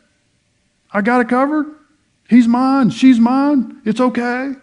I 0.92 1.02
got 1.02 1.22
it 1.22 1.30
covered. 1.30 1.68
He's 2.30 2.48
mine. 2.48 2.90
She's 2.90 3.20
mine. 3.20 3.82
It's 3.86 4.00
okay. 4.00 4.54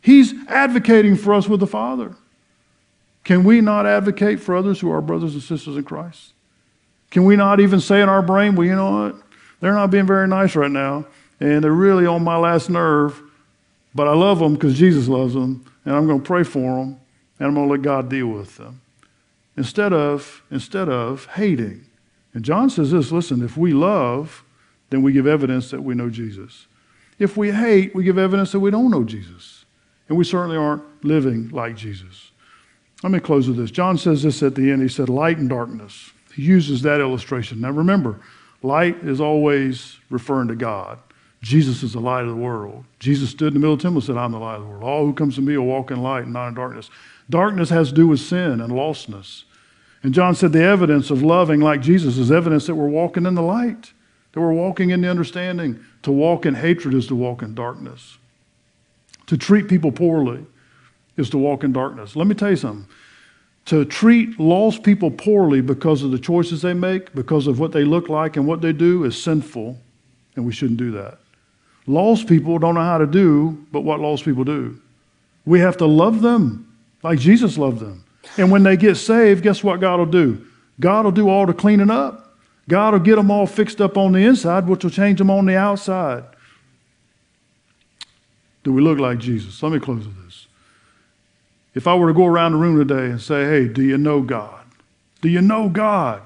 He's 0.00 0.34
advocating 0.48 1.16
for 1.16 1.34
us 1.34 1.48
with 1.48 1.60
the 1.60 1.66
Father. 1.66 2.16
Can 3.24 3.44
we 3.44 3.60
not 3.60 3.84
advocate 3.84 4.40
for 4.40 4.56
others 4.56 4.80
who 4.80 4.90
are 4.90 5.02
brothers 5.02 5.34
and 5.34 5.42
sisters 5.42 5.76
in 5.76 5.84
Christ? 5.84 6.32
Can 7.10 7.24
we 7.24 7.36
not 7.36 7.60
even 7.60 7.80
say 7.80 8.00
in 8.00 8.08
our 8.08 8.22
brain, 8.22 8.54
well, 8.54 8.66
you 8.66 8.74
know 8.74 8.90
what? 8.90 9.16
They're 9.60 9.74
not 9.74 9.90
being 9.90 10.06
very 10.06 10.28
nice 10.28 10.54
right 10.56 10.70
now, 10.70 11.06
and 11.40 11.62
they're 11.62 11.72
really 11.72 12.06
on 12.06 12.22
my 12.22 12.36
last 12.36 12.70
nerve, 12.70 13.20
but 13.94 14.06
I 14.06 14.14
love 14.14 14.38
them 14.38 14.54
because 14.54 14.78
Jesus 14.78 15.08
loves 15.08 15.34
them, 15.34 15.64
and 15.84 15.94
I'm 15.94 16.06
going 16.06 16.20
to 16.20 16.26
pray 16.26 16.42
for 16.42 16.60
them, 16.76 17.00
and 17.38 17.48
I'm 17.48 17.54
going 17.54 17.66
to 17.66 17.72
let 17.72 17.82
God 17.82 18.08
deal 18.08 18.28
with 18.28 18.56
them. 18.56 18.80
Instead 19.56 19.92
of, 19.92 20.42
instead 20.50 20.88
of 20.88 21.26
hating. 21.26 21.84
And 22.32 22.44
John 22.44 22.70
says 22.70 22.92
this 22.92 23.10
listen, 23.10 23.42
if 23.42 23.56
we 23.56 23.72
love, 23.72 24.44
then 24.90 25.02
we 25.02 25.12
give 25.12 25.26
evidence 25.26 25.70
that 25.70 25.82
we 25.82 25.94
know 25.94 26.08
Jesus. 26.08 26.66
If 27.18 27.36
we 27.36 27.50
hate, 27.50 27.94
we 27.94 28.04
give 28.04 28.18
evidence 28.18 28.52
that 28.52 28.60
we 28.60 28.70
don't 28.70 28.90
know 28.90 29.04
Jesus. 29.04 29.64
And 30.08 30.16
we 30.16 30.24
certainly 30.24 30.56
aren't 30.56 31.04
living 31.04 31.48
like 31.50 31.76
Jesus. 31.76 32.30
Let 33.02 33.12
me 33.12 33.20
close 33.20 33.46
with 33.46 33.56
this. 33.56 33.70
John 33.70 33.98
says 33.98 34.22
this 34.22 34.42
at 34.42 34.54
the 34.54 34.70
end. 34.70 34.82
He 34.82 34.88
said, 34.88 35.08
light 35.08 35.38
and 35.38 35.48
darkness. 35.48 36.10
He 36.34 36.42
uses 36.42 36.82
that 36.82 37.00
illustration. 37.00 37.60
Now 37.60 37.70
remember, 37.70 38.20
light 38.62 38.96
is 39.02 39.20
always 39.20 39.98
referring 40.10 40.48
to 40.48 40.56
God. 40.56 40.98
Jesus 41.40 41.82
is 41.82 41.92
the 41.92 42.00
light 42.00 42.22
of 42.22 42.30
the 42.30 42.36
world. 42.36 42.84
Jesus 42.98 43.30
stood 43.30 43.48
in 43.48 43.54
the 43.54 43.60
middle 43.60 43.74
of 43.74 43.78
the 43.78 43.84
temple 43.84 43.98
and 43.98 44.06
said, 44.06 44.16
I'm 44.16 44.32
the 44.32 44.38
light 44.38 44.56
of 44.56 44.62
the 44.62 44.68
world. 44.68 44.82
All 44.82 45.06
who 45.06 45.12
comes 45.12 45.36
to 45.36 45.42
me 45.42 45.56
will 45.56 45.66
walk 45.66 45.90
in 45.90 46.02
light 46.02 46.24
and 46.24 46.32
not 46.32 46.48
in 46.48 46.54
darkness. 46.54 46.90
Darkness 47.30 47.70
has 47.70 47.90
to 47.90 47.94
do 47.94 48.08
with 48.08 48.20
sin 48.20 48.60
and 48.60 48.72
lostness. 48.72 49.44
And 50.02 50.14
John 50.14 50.34
said 50.34 50.52
the 50.52 50.62
evidence 50.62 51.10
of 51.10 51.22
loving 51.22 51.60
like 51.60 51.80
Jesus 51.80 52.18
is 52.18 52.32
evidence 52.32 52.66
that 52.66 52.74
we're 52.74 52.88
walking 52.88 53.26
in 53.26 53.34
the 53.34 53.42
light, 53.42 53.92
that 54.32 54.40
we're 54.40 54.52
walking 54.52 54.90
in 54.90 55.00
the 55.00 55.10
understanding. 55.10 55.84
To 56.02 56.12
walk 56.12 56.46
in 56.46 56.54
hatred 56.54 56.94
is 56.94 57.06
to 57.08 57.14
walk 57.14 57.42
in 57.42 57.54
darkness. 57.54 58.18
To 59.26 59.36
treat 59.36 59.68
people 59.68 59.92
poorly 59.92 60.46
is 61.16 61.28
to 61.30 61.38
walk 61.38 61.64
in 61.64 61.72
darkness. 61.72 62.16
Let 62.16 62.26
me 62.26 62.34
tell 62.34 62.50
you 62.50 62.56
something. 62.56 62.88
To 63.66 63.84
treat 63.84 64.40
lost 64.40 64.82
people 64.82 65.10
poorly 65.10 65.60
because 65.60 66.02
of 66.02 66.10
the 66.10 66.18
choices 66.18 66.62
they 66.62 66.72
make, 66.72 67.14
because 67.14 67.46
of 67.46 67.60
what 67.60 67.72
they 67.72 67.84
look 67.84 68.08
like 68.08 68.36
and 68.36 68.46
what 68.46 68.62
they 68.62 68.72
do, 68.72 69.04
is 69.04 69.22
sinful, 69.22 69.78
and 70.36 70.46
we 70.46 70.52
shouldn't 70.52 70.78
do 70.78 70.92
that. 70.92 71.18
Lost 71.86 72.26
people 72.26 72.58
don't 72.58 72.74
know 72.74 72.82
how 72.82 72.98
to 72.98 73.06
do 73.06 73.66
but 73.72 73.80
what 73.80 74.00
lost 74.00 74.24
people 74.24 74.44
do. 74.44 74.80
We 75.44 75.60
have 75.60 75.76
to 75.78 75.86
love 75.86 76.22
them 76.22 76.76
like 77.02 77.18
Jesus 77.18 77.58
loved 77.58 77.80
them. 77.80 78.04
And 78.36 78.50
when 78.50 78.62
they 78.62 78.76
get 78.76 78.96
saved, 78.96 79.42
guess 79.42 79.64
what 79.64 79.80
God 79.80 79.98
will 79.98 80.06
do? 80.06 80.46
God 80.80 81.04
will 81.04 81.12
do 81.12 81.28
all 81.28 81.46
the 81.46 81.54
cleaning 81.54 81.90
up. 81.90 82.27
God 82.68 82.92
will 82.92 83.00
get 83.00 83.16
them 83.16 83.30
all 83.30 83.46
fixed 83.46 83.80
up 83.80 83.96
on 83.96 84.12
the 84.12 84.20
inside, 84.20 84.68
which 84.68 84.84
will 84.84 84.90
change 84.90 85.18
them 85.18 85.30
on 85.30 85.46
the 85.46 85.56
outside. 85.56 86.24
Do 88.62 88.72
we 88.72 88.82
look 88.82 88.98
like 88.98 89.18
Jesus? 89.18 89.62
Let 89.62 89.72
me 89.72 89.80
close 89.80 90.06
with 90.06 90.24
this. 90.24 90.46
If 91.74 91.86
I 91.86 91.94
were 91.94 92.08
to 92.08 92.14
go 92.14 92.26
around 92.26 92.52
the 92.52 92.58
room 92.58 92.76
today 92.76 93.06
and 93.06 93.20
say, 93.20 93.44
hey, 93.44 93.68
do 93.68 93.82
you 93.82 93.96
know 93.96 94.20
God? 94.20 94.64
Do 95.22 95.28
you 95.28 95.40
know 95.40 95.68
God? 95.68 96.22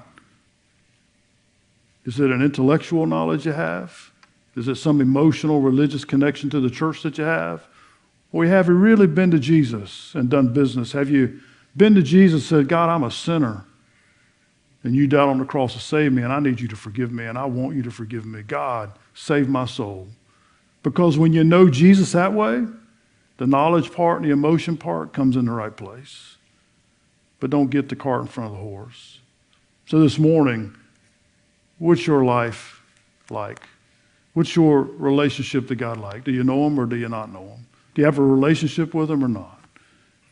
Is 2.05 2.19
it 2.19 2.31
an 2.31 2.41
intellectual 2.41 3.05
knowledge 3.05 3.45
you 3.45 3.53
have? 3.53 4.11
Is 4.55 4.67
it 4.67 4.75
some 4.75 4.99
emotional, 4.99 5.61
religious 5.61 6.03
connection 6.03 6.49
to 6.49 6.59
the 6.59 6.69
church 6.69 7.01
that 7.03 7.17
you 7.17 7.23
have? 7.23 7.63
Or 8.31 8.45
have 8.45 8.67
you 8.67 8.73
really 8.73 9.07
been 9.07 9.31
to 9.31 9.39
Jesus 9.39 10.13
and 10.13 10.29
done 10.29 10.53
business? 10.53 10.91
Have 10.91 11.09
you 11.09 11.39
been 11.77 11.95
to 11.95 12.01
Jesus 12.01 12.51
and 12.51 12.61
said, 12.61 12.67
God, 12.67 12.89
I'm 12.89 13.03
a 13.03 13.11
sinner, 13.11 13.65
and 14.83 14.93
you 14.93 15.07
died 15.07 15.29
on 15.29 15.39
the 15.39 15.45
cross 15.45 15.73
to 15.73 15.79
save 15.79 16.11
me, 16.11 16.21
and 16.21 16.33
I 16.33 16.39
need 16.39 16.59
you 16.59 16.67
to 16.67 16.75
forgive 16.75 17.11
me, 17.11 17.25
and 17.25 17.37
I 17.37 17.45
want 17.45 17.75
you 17.75 17.83
to 17.83 17.91
forgive 17.91 18.25
me. 18.25 18.41
God, 18.41 18.91
save 19.13 19.47
my 19.47 19.65
soul. 19.65 20.07
Because 20.83 21.17
when 21.17 21.31
you 21.31 21.43
know 21.43 21.69
Jesus 21.69 22.11
that 22.11 22.33
way, 22.33 22.65
the 23.37 23.47
knowledge 23.47 23.91
part 23.91 24.21
and 24.21 24.25
the 24.29 24.33
emotion 24.33 24.77
part 24.77 25.13
comes 25.13 25.37
in 25.37 25.45
the 25.45 25.51
right 25.51 25.75
place. 25.75 26.35
But 27.39 27.49
don't 27.49 27.69
get 27.69 27.89
the 27.89 27.95
cart 27.95 28.21
in 28.21 28.27
front 28.27 28.51
of 28.51 28.57
the 28.57 28.63
horse. 28.63 29.19
So 29.85 29.99
this 29.99 30.19
morning, 30.19 30.75
what's 31.77 32.05
your 32.05 32.23
life 32.23 32.81
like? 33.29 33.61
What's 34.33 34.55
your 34.55 34.81
relationship 34.81 35.67
to 35.67 35.75
God 35.75 35.97
like? 35.97 36.23
Do 36.23 36.31
you 36.31 36.43
know 36.43 36.67
Him 36.67 36.79
or 36.79 36.85
do 36.85 36.95
you 36.95 37.09
not 37.09 37.31
know 37.31 37.43
Him? 37.43 37.65
Do 37.93 38.01
you 38.01 38.05
have 38.05 38.17
a 38.17 38.23
relationship 38.23 38.93
with 38.93 39.09
Him 39.09 39.23
or 39.23 39.27
not? 39.27 39.59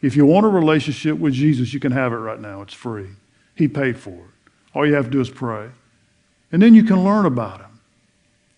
If 0.02 0.16
you 0.16 0.26
want 0.26 0.46
a 0.46 0.50
relationship 0.50 1.18
with 1.20 1.34
Jesus, 1.34 1.74
you 1.74 1.80
can 1.80 1.92
have 1.92 2.12
it 2.12 2.18
right 2.18 2.40
now. 2.40 2.62
It's 2.62 2.74
free. 2.74 3.10
He 3.56 3.68
paid 3.68 4.00
for 4.00 4.14
it. 4.14 4.41
All 4.74 4.88
you 4.88 4.94
have 4.94 5.06
to 5.06 5.12
do 5.12 5.22
is 5.22 5.30
pray. 5.30 5.70
And 6.52 6.62
then 6.62 6.76
you 6.76 6.84
can 6.84 7.04
learn 7.04 7.26
about 7.26 7.62
Him. 7.62 7.80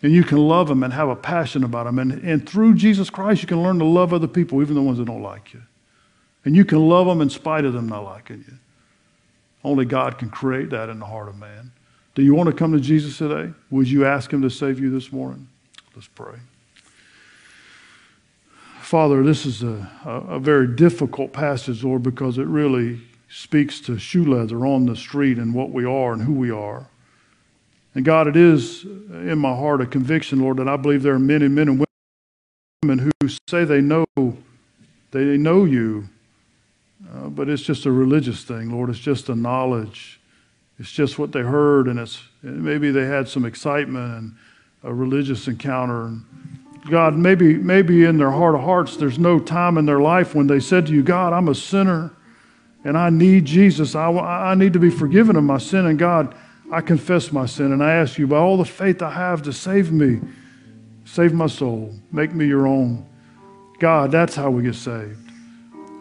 And 0.01 0.11
you 0.11 0.23
can 0.23 0.37
love 0.37 0.69
Him 0.69 0.83
and 0.83 0.93
have 0.93 1.09
a 1.09 1.15
passion 1.15 1.63
about 1.63 1.87
Him. 1.87 1.99
And, 1.99 2.11
and 2.23 2.47
through 2.47 2.75
Jesus 2.75 3.09
Christ, 3.09 3.41
you 3.41 3.47
can 3.47 3.63
learn 3.63 3.79
to 3.79 3.85
love 3.85 4.13
other 4.13 4.27
people, 4.27 4.61
even 4.61 4.75
the 4.75 4.81
ones 4.81 4.97
that 4.97 5.05
don't 5.05 5.21
like 5.21 5.53
you. 5.53 5.61
And 6.45 6.55
you 6.55 6.65
can 6.65 6.87
love 6.89 7.07
them 7.07 7.21
in 7.21 7.29
spite 7.29 7.65
of 7.65 7.73
them 7.73 7.87
not 7.87 8.03
liking 8.03 8.43
you. 8.47 8.57
Only 9.63 9.85
God 9.85 10.17
can 10.17 10.29
create 10.29 10.69
that 10.71 10.89
in 10.89 10.99
the 10.99 11.05
heart 11.05 11.29
of 11.29 11.39
man. 11.39 11.71
Do 12.15 12.21
you 12.21 12.35
want 12.35 12.47
to 12.47 12.55
come 12.55 12.73
to 12.73 12.79
Jesus 12.79 13.17
today? 13.17 13.53
Would 13.71 13.89
you 13.89 14.05
ask 14.05 14.31
Him 14.31 14.41
to 14.41 14.49
save 14.49 14.79
you 14.79 14.89
this 14.89 15.11
morning? 15.11 15.47
Let's 15.95 16.07
pray. 16.07 16.35
Father, 18.81 19.23
this 19.23 19.45
is 19.45 19.63
a, 19.63 19.89
a, 20.05 20.37
very 20.37 20.67
difficult 20.67 21.33
passage, 21.33 21.83
Lord, 21.83 22.03
because 22.03 22.37
it 22.37 22.45
really 22.45 23.01
speaks 23.33 23.79
to 23.79 23.97
shoe 23.97 24.23
leather 24.23 24.63
on 24.63 24.85
the 24.85 24.95
street 24.95 25.39
and 25.39 25.55
what 25.55 25.71
we 25.71 25.83
are 25.83 26.13
and 26.13 26.21
who 26.21 26.33
we 26.33 26.51
are. 26.51 26.85
And 27.95 28.05
God, 28.05 28.27
it 28.27 28.35
is 28.35 28.83
in 28.83 29.39
my 29.39 29.55
heart 29.55 29.81
a 29.81 29.87
conviction, 29.87 30.39
Lord, 30.39 30.57
that 30.57 30.67
I 30.67 30.77
believe 30.77 31.01
there 31.01 31.15
are 31.15 31.19
many 31.19 31.47
men 31.47 31.67
and 31.67 31.85
women 32.83 32.99
who 32.99 33.27
say 33.49 33.65
they 33.65 33.81
know, 33.81 34.05
they 35.11 35.37
know 35.37 35.65
you, 35.65 36.07
uh, 37.11 37.29
but 37.29 37.49
it's 37.49 37.63
just 37.63 37.87
a 37.87 37.91
religious 37.91 38.43
thing, 38.43 38.71
Lord. 38.71 38.91
It's 38.91 38.99
just 38.99 39.29
a 39.29 39.35
knowledge. 39.35 40.19
It's 40.77 40.91
just 40.91 41.17
what 41.17 41.31
they 41.31 41.41
heard, 41.41 41.87
and 41.87 41.99
it's 41.99 42.21
maybe 42.43 42.91
they 42.91 43.05
had 43.05 43.27
some 43.27 43.45
excitement 43.45 44.15
and 44.15 44.35
a 44.83 44.93
religious 44.93 45.47
encounter. 45.47 46.05
And, 46.05 46.23
God, 46.89 47.15
maybe, 47.15 47.55
maybe 47.55 48.03
in 48.03 48.17
their 48.17 48.31
heart 48.31 48.53
of 48.53 48.61
hearts, 48.61 48.95
there's 48.95 49.17
no 49.17 49.39
time 49.39 49.77
in 49.77 49.85
their 49.85 50.01
life 50.01 50.35
when 50.35 50.47
they 50.47 50.59
said 50.59 50.85
to 50.87 50.93
you, 50.93 51.01
God, 51.01 51.33
I'm 51.33 51.47
a 51.47 51.55
sinner 51.55 52.11
and 52.83 52.97
I 52.97 53.09
need 53.09 53.45
Jesus. 53.45 53.95
I, 53.95 54.09
I 54.09 54.55
need 54.55 54.73
to 54.73 54.79
be 54.79 54.89
forgiven 54.89 55.35
of 55.35 55.43
my 55.43 55.57
sin. 55.57 55.85
And 55.85 55.97
God, 55.97 56.35
I 56.71 56.81
confess 56.81 57.31
my 57.31 57.45
sin 57.45 57.71
and 57.71 57.83
I 57.83 57.93
ask 57.93 58.17
you, 58.17 58.27
by 58.27 58.37
all 58.37 58.57
the 58.57 58.65
faith 58.65 59.01
I 59.01 59.11
have, 59.11 59.41
to 59.43 59.53
save 59.53 59.91
me, 59.91 60.19
save 61.05 61.33
my 61.33 61.47
soul, 61.47 61.93
make 62.11 62.33
me 62.33 62.45
your 62.45 62.67
own. 62.67 63.07
God, 63.79 64.11
that's 64.11 64.35
how 64.35 64.49
we 64.49 64.63
get 64.63 64.75
saved. 64.75 65.19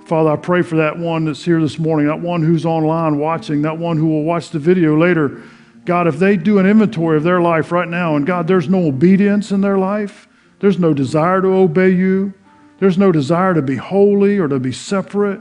Father, 0.06 0.30
I 0.30 0.36
pray 0.36 0.62
for 0.62 0.76
that 0.76 0.98
one 0.98 1.24
that's 1.24 1.44
here 1.44 1.60
this 1.60 1.78
morning, 1.78 2.06
that 2.06 2.20
one 2.20 2.42
who's 2.42 2.66
online 2.66 3.18
watching, 3.18 3.62
that 3.62 3.78
one 3.78 3.96
who 3.96 4.06
will 4.06 4.24
watch 4.24 4.50
the 4.50 4.58
video 4.58 4.98
later. 4.98 5.42
God, 5.84 6.06
if 6.06 6.18
they 6.18 6.36
do 6.36 6.58
an 6.58 6.66
inventory 6.66 7.16
of 7.16 7.22
their 7.22 7.40
life 7.40 7.72
right 7.72 7.88
now, 7.88 8.16
and 8.16 8.26
God, 8.26 8.46
there's 8.46 8.68
no 8.68 8.86
obedience 8.86 9.52
in 9.52 9.60
their 9.60 9.78
life, 9.78 10.28
there's 10.58 10.78
no 10.78 10.94
desire 10.94 11.40
to 11.40 11.48
obey 11.48 11.90
you. 11.90 12.34
There's 12.78 12.98
no 12.98 13.12
desire 13.12 13.54
to 13.54 13.62
be 13.62 13.76
holy 13.76 14.38
or 14.38 14.48
to 14.48 14.58
be 14.58 14.72
separate. 14.72 15.40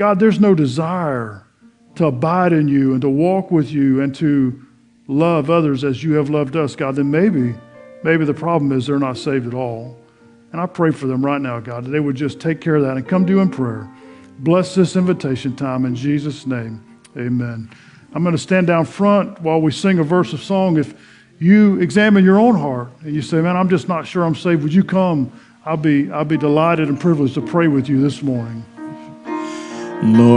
God, 0.00 0.18
there's 0.18 0.40
no 0.40 0.54
desire 0.54 1.44
to 1.96 2.06
abide 2.06 2.54
in 2.54 2.68
you 2.68 2.92
and 2.92 3.02
to 3.02 3.10
walk 3.10 3.50
with 3.50 3.70
you 3.70 4.00
and 4.00 4.14
to 4.14 4.58
love 5.08 5.50
others 5.50 5.84
as 5.84 6.02
you 6.02 6.14
have 6.14 6.30
loved 6.30 6.56
us, 6.56 6.74
God, 6.74 6.96
then 6.96 7.10
maybe, 7.10 7.54
maybe 8.02 8.24
the 8.24 8.32
problem 8.32 8.72
is 8.72 8.86
they're 8.86 8.98
not 8.98 9.18
saved 9.18 9.46
at 9.46 9.52
all. 9.52 9.94
And 10.52 10.60
I 10.62 10.64
pray 10.64 10.90
for 10.90 11.06
them 11.06 11.22
right 11.22 11.42
now, 11.42 11.60
God, 11.60 11.84
that 11.84 11.90
they 11.90 12.00
would 12.00 12.16
just 12.16 12.40
take 12.40 12.62
care 12.62 12.76
of 12.76 12.82
that 12.84 12.96
and 12.96 13.06
come 13.06 13.26
to 13.26 13.30
you 13.30 13.40
in 13.40 13.50
prayer. 13.50 13.90
Bless 14.38 14.74
this 14.74 14.96
invitation 14.96 15.54
time 15.54 15.84
in 15.84 15.94
Jesus' 15.94 16.46
name. 16.46 16.82
Amen. 17.18 17.68
I'm 18.14 18.22
going 18.22 18.34
to 18.34 18.40
stand 18.40 18.68
down 18.68 18.86
front 18.86 19.38
while 19.42 19.60
we 19.60 19.70
sing 19.70 19.98
a 19.98 20.02
verse 20.02 20.32
of 20.32 20.42
song. 20.42 20.78
If 20.78 20.94
you 21.40 21.78
examine 21.78 22.24
your 22.24 22.40
own 22.40 22.54
heart 22.54 22.88
and 23.02 23.14
you 23.14 23.20
say, 23.20 23.42
Man, 23.42 23.54
I'm 23.54 23.68
just 23.68 23.86
not 23.86 24.06
sure 24.06 24.24
I'm 24.24 24.34
saved, 24.34 24.62
would 24.62 24.72
you 24.72 24.82
come? 24.82 25.30
I'll 25.66 25.76
be, 25.76 26.10
I'll 26.10 26.24
be 26.24 26.38
delighted 26.38 26.88
and 26.88 26.98
privileged 26.98 27.34
to 27.34 27.42
pray 27.42 27.68
with 27.68 27.86
you 27.86 28.00
this 28.00 28.22
morning. 28.22 28.64
Lord. 30.02 30.30